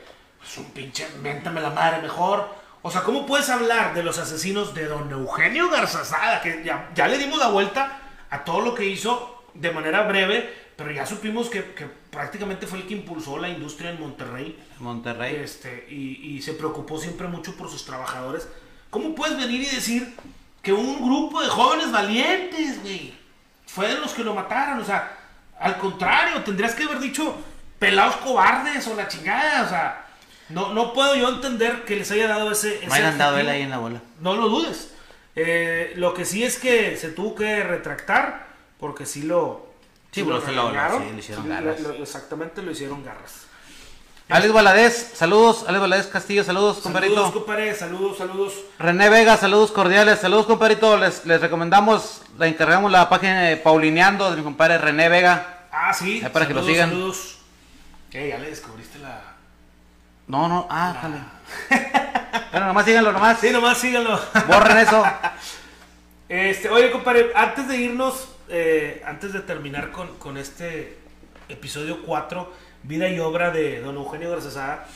[0.45, 2.49] es un pinche, méntame la madre mejor.
[2.83, 6.41] O sea, ¿cómo puedes hablar de los asesinos de don Eugenio Garzazada?
[6.43, 7.99] Que ya, ya le dimos la vuelta
[8.29, 12.79] a todo lo que hizo de manera breve, pero ya supimos que, que prácticamente fue
[12.79, 14.59] el que impulsó la industria en Monterrey.
[14.79, 15.37] Monterrey.
[15.37, 18.49] Este, y, y se preocupó siempre mucho por sus trabajadores.
[18.91, 20.15] ¿Cómo puedes venir y decir
[20.63, 23.15] que un grupo de jóvenes valientes, güey,
[23.67, 24.81] fueron los que lo mataron?
[24.81, 25.19] O sea,
[25.59, 27.37] al contrario, tendrías que haber dicho
[27.79, 29.63] pelados cobardes o la chingada.
[29.65, 30.07] O sea,
[30.49, 32.81] no, no puedo yo entender que les haya dado ese.
[32.83, 34.03] No ese hayan dado él ahí en la bola.
[34.21, 34.93] No lo dudes.
[35.35, 38.47] Eh, lo que sí es que se tuvo que retractar
[38.79, 39.72] porque sí lo.
[40.13, 41.03] Sí, lo- regañaron.
[41.03, 41.81] sí, le hicieron garras.
[41.81, 43.47] lo- exactamente, lo hicieron garras.
[44.29, 45.65] Alex Valadez, saludos.
[45.67, 47.33] Alex Valadez Castillo, saludos, Saludos, compadrito.
[47.33, 48.55] compadre, saludos, saludos.
[48.79, 50.21] René Vega, saludos cordiales.
[50.21, 50.97] Saludos, compadrito.
[50.97, 55.67] Les, les recomendamos, le encargamos la página de Paulineando de mi compadre René Vega.
[55.71, 56.23] Ah, sí.
[56.25, 56.91] Ahí para que lo saludos, sigan.
[56.91, 57.39] Saludos.
[58.13, 59.21] Eh, ya le descubriste la.
[60.29, 61.17] No, no, ah, jale.
[62.53, 63.39] Bueno, nomás síganlo, nomás.
[63.41, 64.19] Sí, nomás síganlo.
[64.47, 65.05] Borren eso.
[66.29, 70.99] Este, oye, compadre, antes de irnos, eh, antes de terminar con, con este
[71.49, 72.53] episodio 4,
[72.85, 74.87] vida y obra de don Eugenio Garzazada,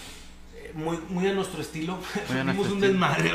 [0.55, 3.33] eh, muy, muy a nuestro estilo, Fuimos un desmadre.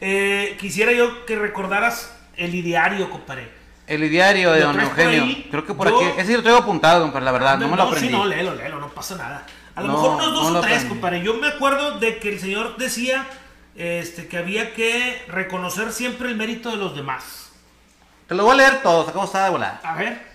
[0.00, 3.50] Eh, quisiera yo que recordaras el ideario, compadre.
[3.86, 5.22] El diario de ¿Lo don Eugenio.
[5.22, 5.48] ahí?
[5.50, 6.06] Creo que por Yo- aquí.
[6.18, 7.58] Ese sí lo traigo apuntado, compadre, la verdad.
[7.58, 8.08] No, me lo aprendí.
[8.08, 9.46] Sí, no, léelo, léelo, no pasa nada.
[9.74, 10.88] A lo No, mejor unos dos no o tres, aprendí.
[10.90, 11.22] compadre.
[11.22, 13.26] Yo me acuerdo de que el señor decía
[13.76, 17.47] este, que había que reconocer siempre el mérito de los demás.
[18.28, 19.80] Te lo voy a leer todo, sacamos está de volada.
[19.82, 20.28] A ver.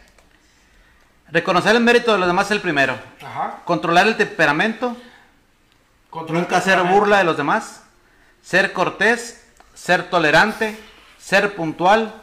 [1.32, 2.98] Reconocer el mérito de los demás es el primero.
[3.24, 3.60] Ajá.
[3.66, 4.98] Controlar el temperamento.
[6.10, 7.84] Controlar Nunca hacer burla de los demás.
[8.42, 9.46] Ser cortés.
[9.74, 10.78] Ser tolerante.
[11.20, 12.14] Ser puntual.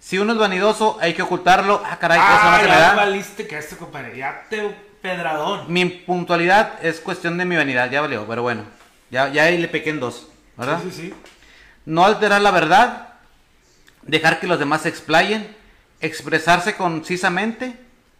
[0.00, 1.82] Si uno es vanidoso, hay que ocultarlo.
[1.84, 2.94] Ah, caray, que eso Ah, no se me ya da.
[2.94, 4.16] valiste que este, compadre.
[4.16, 4.68] Ya te
[5.00, 5.64] pedradón.
[5.72, 8.64] Mi puntualidad es cuestión de mi vanidad, ya valió, pero bueno.
[9.10, 10.80] Ya, ya ahí le pequé en dos, ¿verdad?
[10.82, 11.14] Sí, sí, sí.
[11.86, 13.08] No alterar la verdad.
[14.06, 15.56] Dejar que los demás se explayen.
[16.00, 17.78] Expresarse concisamente.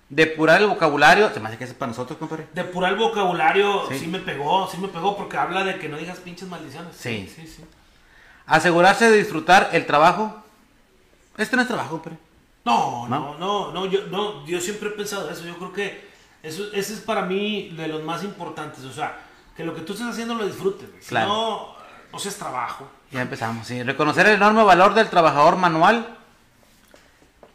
[0.09, 1.33] Depurar el vocabulario.
[1.33, 2.47] Se me hace que es para nosotros, compadre.
[2.55, 3.99] Depurar el vocabulario sí.
[4.01, 4.07] Sí.
[4.07, 6.95] me pegó, sí me pegó porque habla de que no digas pinches maldiciones.
[6.97, 7.31] Sí.
[7.35, 7.65] sí, sí.
[8.47, 10.43] Asegurarse de disfrutar el trabajo.
[11.37, 12.19] Este no es trabajo, compadre.
[12.65, 13.37] No, ¿No?
[13.37, 15.45] no, no, no, yo, no, yo siempre he pensado eso.
[15.45, 16.09] Yo creo que
[16.43, 18.85] eso, ese es para mí de los más importantes.
[18.85, 19.19] O sea,
[19.57, 20.89] que lo que tú estés haciendo lo disfrutes.
[21.01, 21.29] Si Claro.
[21.29, 21.75] no,
[22.13, 22.89] no seas trabajo.
[23.15, 23.81] Ya empezamos, sí.
[23.83, 26.17] Reconocer el enorme valor del trabajador manual.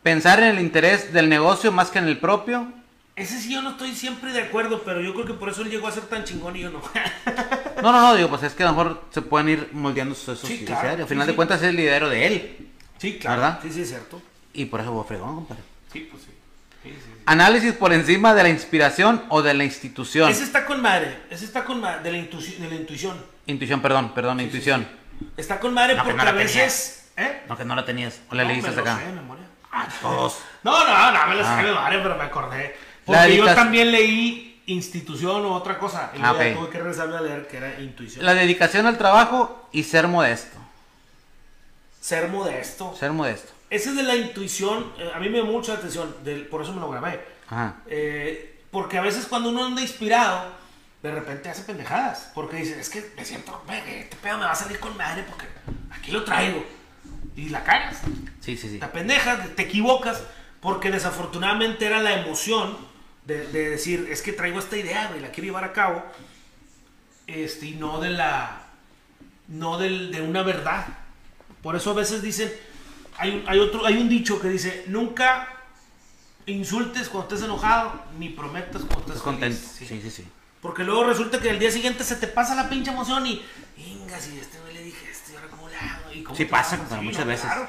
[0.01, 2.72] Pensar en el interés del negocio más que en el propio.
[3.18, 5.70] Ese sí yo no estoy siempre de acuerdo, pero yo creo que por eso él
[5.70, 6.82] llegó a ser tan chingón y yo no.
[7.82, 10.39] No, no, no, digo, pues es que a lo mejor se pueden ir moldeando esos
[10.39, 11.32] Sí, sí, claro, Al final sí.
[11.32, 12.68] de cuentas es el lidero de él.
[12.97, 13.41] sí, claro.
[13.41, 13.60] ¿Verdad?
[13.62, 14.22] Sí, sí, es cierto.
[14.53, 15.62] Y por eso fue fregón, compadre.
[15.91, 16.30] Sí, pues sí.
[16.84, 17.22] Sí, sí, sí.
[17.26, 20.30] Análisis por encima de la inspiración o de la institución.
[20.30, 21.20] Ese está con madre.
[21.30, 22.03] Ese está con madre.
[22.03, 23.18] De la, intuici- de la intuición.
[23.47, 24.88] Intuición, perdón, perdón, intuición.
[25.38, 27.09] Está con madre No, que porque no a la veces.
[27.17, 27.43] ¿Eh?
[27.47, 28.20] No, que no la tenías.
[28.30, 28.97] O la No, leíste acá.
[28.97, 29.45] sé memoria.
[30.01, 30.39] Todos.
[30.63, 31.57] No, no, no, me sé Ah.
[31.57, 32.76] de memoria, pero me acordé.
[33.07, 36.11] La Porque yo también leí institución o otra cosa.
[36.15, 36.57] Y Ah, luego ya ok.
[36.59, 38.26] tuve que regresarme a leer que era intuición.
[38.26, 40.57] La dedicación al trabajo y ser modesto.
[42.01, 42.95] Ser modesto.
[42.97, 43.51] Ser modesto.
[43.70, 44.91] Ese es de la intuición.
[44.97, 46.15] eh, a mí me dio mucha atención.
[46.49, 47.20] por eso me lo grabé.
[47.49, 47.76] Ajá.
[47.88, 50.51] Eh, porque a veces cuando uno anda inspirado,
[51.02, 52.32] de repente hace pendejadas.
[52.34, 54.95] Porque dice, es que me siento, "Ve, que este pedo me va a salir con
[54.97, 55.45] madre porque
[55.91, 56.66] aquí lo traigo.
[57.36, 58.00] Y la cagas.
[58.41, 58.80] Sí, sí, sí.
[58.80, 60.22] Te pendejas, te equivocas,
[60.60, 62.78] porque desafortunadamente era la emoción
[63.26, 66.04] de, de decir, es que traigo esta idea, güey, la quiero llevar a cabo.
[67.28, 68.64] Este, y no de la.
[69.47, 70.86] No del- de una verdad.
[71.62, 72.52] Por eso a veces dicen.
[73.18, 75.47] Hay un, hay otro, hay un dicho que dice, nunca
[76.45, 79.58] insultes cuando estés enojado, ni prometas cuando estés contento.
[79.58, 79.76] feliz".
[79.78, 79.86] Sí.
[79.86, 80.28] Sí, sí, sí.
[80.62, 83.41] Porque luego resulta que el día siguiente se te pasa la pinche emoción y,
[83.78, 86.12] venga, si este no le dije esto, ¿y ahora cómo le hago?
[86.14, 87.45] ¿Y cómo Sí pasa, muchas no, veces.
[87.45, 87.68] claro.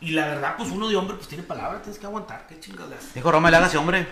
[0.00, 3.14] Y la verdad, pues uno de hombre, pues tiene palabra, tienes que aguantar, qué chingadas.
[3.14, 4.06] Dijo Roma, le hagas hombre.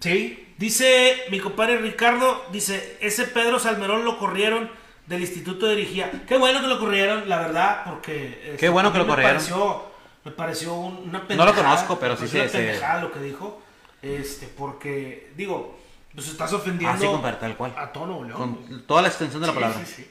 [0.00, 4.70] Sí, dice mi compadre Ricardo, dice, ese Pedro Salmerón lo corrieron
[5.06, 6.12] del instituto de dirigía.
[6.28, 8.42] Qué bueno que lo corrieron, la verdad, porque...
[8.44, 9.36] este, Qué bueno que lo me corrieron.
[9.36, 9.90] Pareció,
[10.24, 11.50] me pareció un- una No pendejada.
[11.50, 12.58] lo conozco, pero sí una sé.
[12.58, 13.60] pendejada lo que dijo,
[14.02, 15.78] este, porque, digo,
[16.18, 17.72] pues estás ofendiendo Así, compadre, tal cual.
[17.76, 18.36] a Nuevo León.
[18.56, 19.86] Con toda la extensión de la Sí, palabra.
[19.86, 20.10] sí, sí.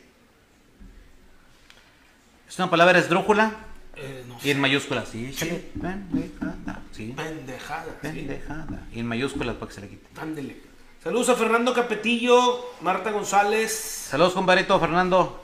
[2.47, 3.51] Es una palabra esdrújula
[3.97, 5.09] Eh, no y en mayúsculas.
[5.09, 5.69] Sí, échale.
[5.81, 6.79] Pendejada.
[6.93, 7.13] Sí.
[7.13, 7.85] pendejada.
[8.01, 8.07] sí.
[8.07, 8.83] Pendejada.
[8.93, 10.07] Y en mayúsculas para que se le quite.
[10.21, 10.61] Ándele.
[11.03, 13.71] Saludos a Fernando Capetillo, Marta González.
[14.09, 15.43] Saludos, compadrito Fernando.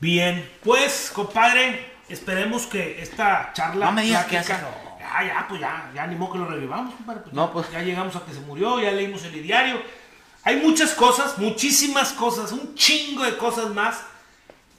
[0.00, 3.86] Bien, pues, compadre, esperemos que esta charla.
[3.86, 6.46] No me digas que plática- hace- Ya, ya, pues ya, ya ni modo que lo
[6.46, 7.20] revivamos, compadre.
[7.22, 7.70] Pues No, ya, pues.
[7.70, 9.80] ya llegamos a que se murió, ya leímos el diario.
[10.44, 14.02] Hay muchas cosas, muchísimas cosas, un chingo de cosas más.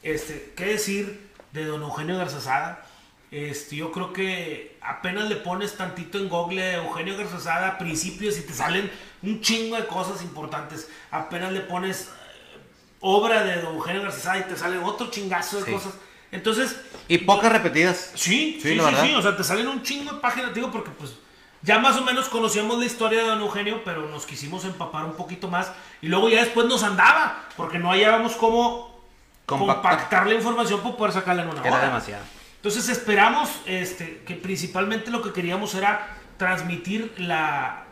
[0.01, 2.83] Este, qué decir de don Eugenio Garzazada.
[3.31, 8.53] Este, yo creo que apenas le pones tantito en Google Eugenio Garzazada principios y te
[8.53, 10.89] salen un chingo de cosas importantes.
[11.11, 12.59] Apenas le pones eh,
[12.99, 15.71] obra de don Eugenio Garzazada y te sale otro chingazo de Sí.
[15.71, 15.93] cosas.
[16.33, 16.75] Entonces,
[17.07, 18.11] Y pocas repetidas.
[18.15, 19.03] Sí, Sí, sí, sí, la verdad.
[19.05, 21.13] sí, o sea, te salen un chingo de páginas, digo, porque pues
[21.61, 25.13] ya más o menos conocíamos la historia de don Eugenio, pero nos quisimos empapar un
[25.13, 25.71] poquito más
[26.01, 29.01] y luego ya después nos andaba, porque no hallábamos cómo
[29.45, 29.91] Compactar.
[29.91, 31.85] compactar la información para poder sacarla en una Era hora.
[31.85, 32.23] demasiado.
[32.55, 37.85] Entonces esperamos este, que principalmente lo que queríamos era transmitir la...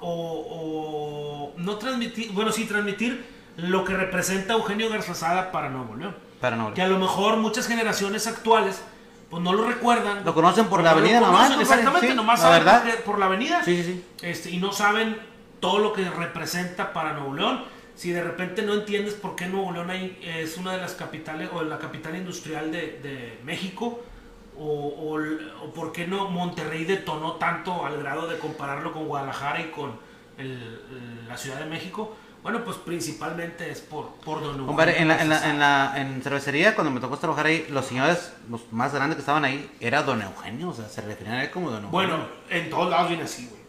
[0.00, 3.24] O, o- no transmitir, bueno, sí, transmitir
[3.56, 6.14] lo que representa Eugenio Garzazada para Nuevo León.
[6.40, 8.82] Para no Que a lo mejor muchas generaciones actuales
[9.30, 10.24] pues no lo recuerdan.
[10.24, 13.04] Lo conocen por la avenida nomás, conocen, compadre, Exactamente, sí, nomás la saben verdad.
[13.04, 13.62] por la avenida.
[13.64, 14.04] Sí, sí, sí.
[14.22, 15.18] Este, y no saben
[15.58, 17.64] todo lo que representa para Nuevo León.
[17.96, 21.48] Si de repente no entiendes por qué Nuevo León hay- es una de las capitales
[21.52, 24.00] o la capital industrial de, de México,
[24.58, 25.18] o, o,
[25.66, 29.98] o por qué no Monterrey detonó tanto al grado de compararlo con Guadalajara y con
[30.38, 32.14] el- la Ciudad de México,
[32.46, 35.94] bueno, pues principalmente es por, por Don Eugenio Compadre, en la, en, la, en, la,
[35.96, 39.68] en cervecería, cuando me tocó trabajar ahí, los señores, los más grandes que estaban ahí,
[39.80, 41.90] era Don Eugenio, o sea, se referían a él como Don Eugenio.
[41.90, 43.60] Bueno, en todos lados viene así, güey.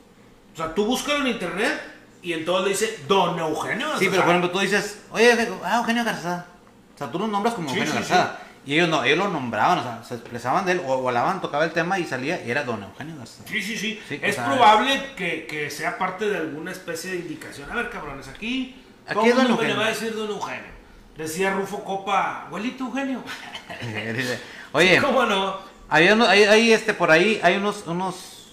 [0.54, 1.82] O sea, tú búscalo en internet
[2.22, 3.88] y en todos le dice Don Eugenio.
[3.98, 6.46] Sí, pero sea, por ejemplo tú dices, oye, ah, Eugenio Garzada.
[6.94, 8.40] O sea, tú lo nombras como Sí, Eugenio sí, Garzada.
[8.68, 11.64] Y ellos no, ellos lo nombraban, o sea, se expresaban de él, o volaban, tocaba
[11.64, 13.48] el tema y salía, y era Don Eugenio Garzada.
[13.48, 13.98] Sí, sí, sí.
[14.10, 17.72] Sí, es o probable que, que sea parte de alguna especie de indicación.
[17.72, 18.76] A ver, cabrones, aquí.
[19.08, 19.78] Aquí todo es Don me le Eugenio.
[19.78, 20.78] va a decir Don Eugenio.
[21.16, 23.24] Decía Rufo Copa, abuelito Eugenio.
[24.74, 25.58] Oye, ¿Cómo no?
[25.88, 28.50] hay, hay, este, por ahí, hay unos, unos,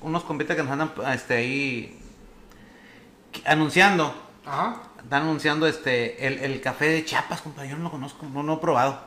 [0.00, 1.98] unos compitas que nos andan, este, ahí,
[3.44, 4.14] anunciando,
[4.46, 4.80] Ajá.
[5.02, 8.54] están anunciando, este, el, el café de Chiapas, compadre, yo no lo conozco, no, no
[8.54, 8.98] he probado.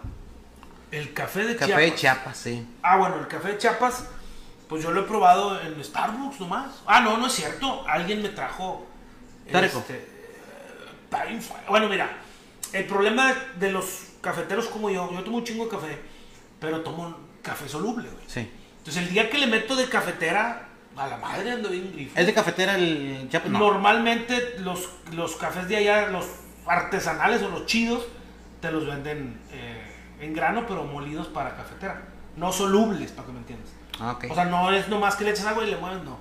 [0.96, 1.82] El café de Café Chiapas.
[1.92, 2.68] de Chiapas, sí.
[2.82, 4.06] Ah, bueno, el café de Chiapas,
[4.70, 6.82] pues yo lo he probado en Starbucks nomás.
[6.86, 7.86] Ah, no, no es cierto.
[7.88, 8.86] Alguien me trajo.
[9.46, 10.08] Este,
[11.42, 12.10] fu- bueno, mira,
[12.74, 13.86] el problema de los
[14.22, 16.00] cafeteros como yo, yo tomo un chingo de café,
[16.60, 18.24] pero tomo un café soluble, güey.
[18.28, 18.50] Sí.
[18.80, 22.18] Entonces el día que le meto de cafetera, a la madre ando bien grifo.
[22.20, 23.52] ¿Es de cafetera el Chiapas?
[23.52, 23.60] No.
[23.60, 26.26] Normalmente los, los cafés de allá, los
[26.66, 28.04] artesanales o los chidos,
[28.62, 29.75] te los venden eh,
[30.26, 32.02] en grano, pero molidos para cafetera.
[32.36, 33.70] No solubles, para que me entiendas.
[34.00, 34.26] Ah, ok.
[34.30, 36.18] O sea, no es nomás que le echas agua y le mueves, no.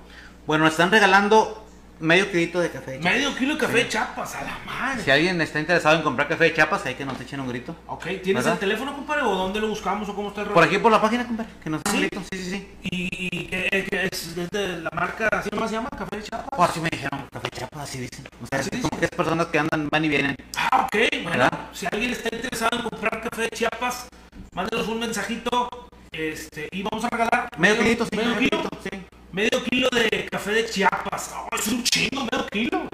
[0.47, 1.64] Bueno, están regalando
[1.99, 3.13] medio kilito de café de Chiapas.
[3.19, 5.03] Medio kilo de café de chapas, a la madre.
[5.03, 7.75] Si alguien está interesado en comprar café de Chiapas, hay que nos echen un grito.
[7.87, 8.53] Ok, ¿tienes ¿Verdad?
[8.53, 9.21] el teléfono, compadre?
[9.23, 10.07] ¿O dónde lo buscamos?
[10.09, 10.55] ¿O cómo está el rollo?
[10.55, 11.99] Por aquí por la página, compadre, que nos un ¿Sí?
[11.99, 12.21] grito.
[12.31, 12.67] Sí, sí, sí.
[12.83, 15.89] ¿Y, y qué, qué es, es de la marca, así nomás se llama?
[15.97, 16.49] ¿Café de chapas?
[16.57, 18.25] Por si me dijeron café de Chiapas, así dicen.
[18.43, 18.89] O sea, Así es dicen.
[18.89, 20.35] como que es personas que andan, van y vienen.
[20.57, 20.95] Ah, ok.
[21.23, 21.51] Bueno, ¿Verdad?
[21.73, 24.07] si alguien está interesado en comprar café de Chiapas,
[24.53, 25.69] mándenos un mensajito.
[26.11, 28.15] Este, y vamos a regalar Medio kilito, sí.
[28.15, 28.89] medio kilo, sí.
[29.35, 31.35] Medio kilo de café de Chiapas.
[31.35, 32.87] Oh, es un chingo, medio kilo.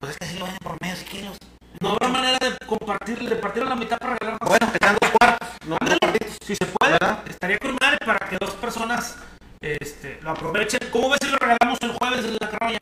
[0.00, 1.36] Pues es que así lo venden por medio kilos.
[1.80, 4.38] No habrá manera de compartir, de partir a la mitad para regalar.
[4.40, 5.48] Bueno, que sean dos cuartos.
[5.66, 6.38] No, cuartitos.
[6.42, 7.22] Si se puede, ¿Verdad?
[7.28, 9.18] estaría con madre para que dos personas
[9.60, 10.80] este, lo aprovechen.
[10.90, 12.78] ¿Cómo ves si lo regalamos el jueves en la carroña?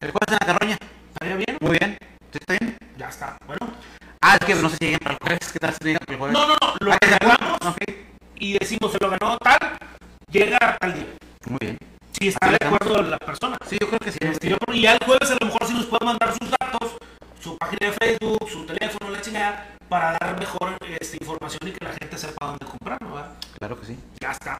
[0.00, 0.78] El jueves en la carroña.
[1.14, 1.56] ¿Estaría bien?
[1.60, 1.98] Muy bien.
[2.30, 2.76] ¿Sí está bien?
[2.98, 3.38] Ya está.
[3.46, 3.72] Bueno.
[4.20, 5.52] Ah, es que no sé si llegan para el jueves.
[5.52, 6.34] ¿Qué tal si llegan para el jueves?
[6.34, 6.74] No, no, no.
[6.80, 7.76] Lo Ah, regalamos
[8.36, 9.78] y decimos se lo ganó tal,
[10.30, 11.06] llega tal día.
[11.46, 11.78] Muy bien.
[12.18, 13.56] Si está de acuerdo la persona.
[13.68, 14.18] Sí, yo creo que sí.
[14.20, 16.96] Este, yo- y ya el jueves a lo mejor sí nos puede mandar sus datos,
[17.40, 21.84] su página de Facebook, su teléfono, la chingada, para dar mejor este, información y que
[21.84, 23.14] la gente sepa dónde comprar, ¿no?
[23.14, 23.32] ¿verdad?
[23.58, 23.98] Claro que sí.
[24.20, 24.56] Ya está.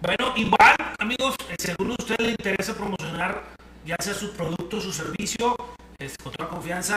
[0.00, 3.42] Bueno, igual, amigos, eh, seguro a usted le interesa promocionar
[3.84, 5.56] ya sea su producto, su servicio,
[5.98, 6.96] este, con toda confianza.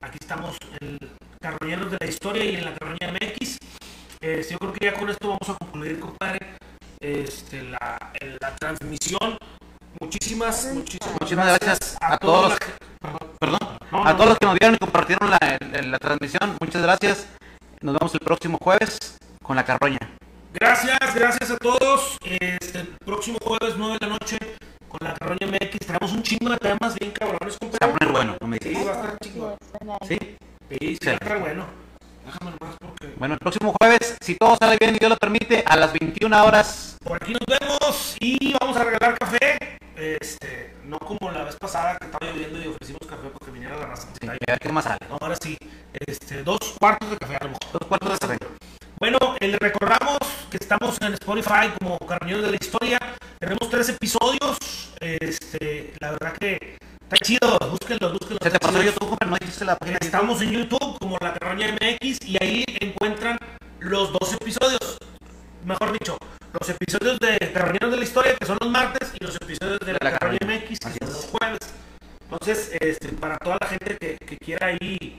[0.00, 0.98] Aquí estamos en
[1.40, 3.58] Carroñeros de la Historia y en la Carroña MX.
[4.20, 6.53] Este, yo creo que ya con esto vamos a concluir, compadre,
[7.04, 7.98] este, la,
[8.40, 9.36] la transmisión.
[10.00, 12.50] Muchísimas, muchísimas, Muchísimas gracias a todos.
[12.50, 12.58] la-
[13.00, 13.18] perdón.
[13.38, 13.58] Perdón.
[13.92, 14.16] No, A no.
[14.16, 15.38] todos los que nos vieron y compartieron la,
[15.82, 17.26] la transmisión, muchas gracias.
[17.80, 19.98] Nos vemos el próximo jueves con la carroña.
[20.54, 22.16] Gracias, gracias a todos.
[22.24, 24.38] Este, el próximo jueves 9 de la noche
[24.88, 28.12] con la carroña MX traemos un chingo de temas bien cabrones, Se va a poner
[28.12, 28.86] bueno, no me Sí, dices.
[28.86, 30.08] va a estar.
[30.08, 30.18] ¿Sí?
[30.70, 31.66] Sí, sí, va a estar bueno.
[32.24, 32.76] Déjame nomás
[33.16, 36.44] Bueno, el próximo jueves, si todo sale bien y Dios lo permite, a las 21
[36.44, 36.96] horas.
[37.04, 39.78] por aquí nos vemos y vamos a regalar café.
[39.96, 43.86] Este, no como la vez pasada que estaba lloviendo y ofrecimos café porque viniera la
[43.86, 44.08] raza.
[44.20, 44.98] Sí, a ver qué más sale.
[45.08, 45.56] No, ahora sí,
[46.06, 47.72] este, dos cuartos de café a lo mejor.
[47.72, 48.38] Dos cuartos de café.
[48.98, 50.18] Bueno, eh, les recordamos
[50.50, 52.98] que estamos en Spotify como Carroñeros de la Historia.
[53.38, 54.58] Tenemos tres episodios.
[55.00, 57.58] Este, la verdad que está chido.
[57.70, 58.38] Búsquenlos, búsquenlos.
[58.42, 58.92] Se te pasó chido.
[58.92, 59.98] YouTube, pero no dijiste la página.
[60.00, 63.38] Estamos en YouTube como La Carroña MX y ahí encuentran
[63.80, 64.98] los dos episodios.
[65.64, 66.16] Mejor dicho,
[66.52, 69.92] los episodios de Carroñeros de la Historia que son los martes y los episodios de
[69.92, 70.38] La, La Carroña.
[70.44, 71.58] MX que son los jueves.
[72.22, 75.16] Entonces, este, para toda la gente que, que quiera ahí...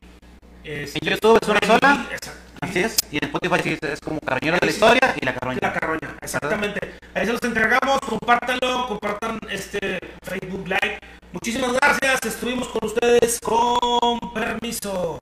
[0.65, 2.07] este, En YouTube es una sola.
[2.11, 2.41] exacto.
[2.61, 2.97] Así es.
[3.11, 5.59] Y en Spotify sí es como Carroñero de la Historia y la carroña.
[5.61, 6.79] La carroña, exactamente.
[7.13, 10.99] Ahí se los entregamos, compártanlo, compartan este Facebook Live.
[11.31, 15.19] Muchísimas gracias, estuvimos con ustedes con permiso.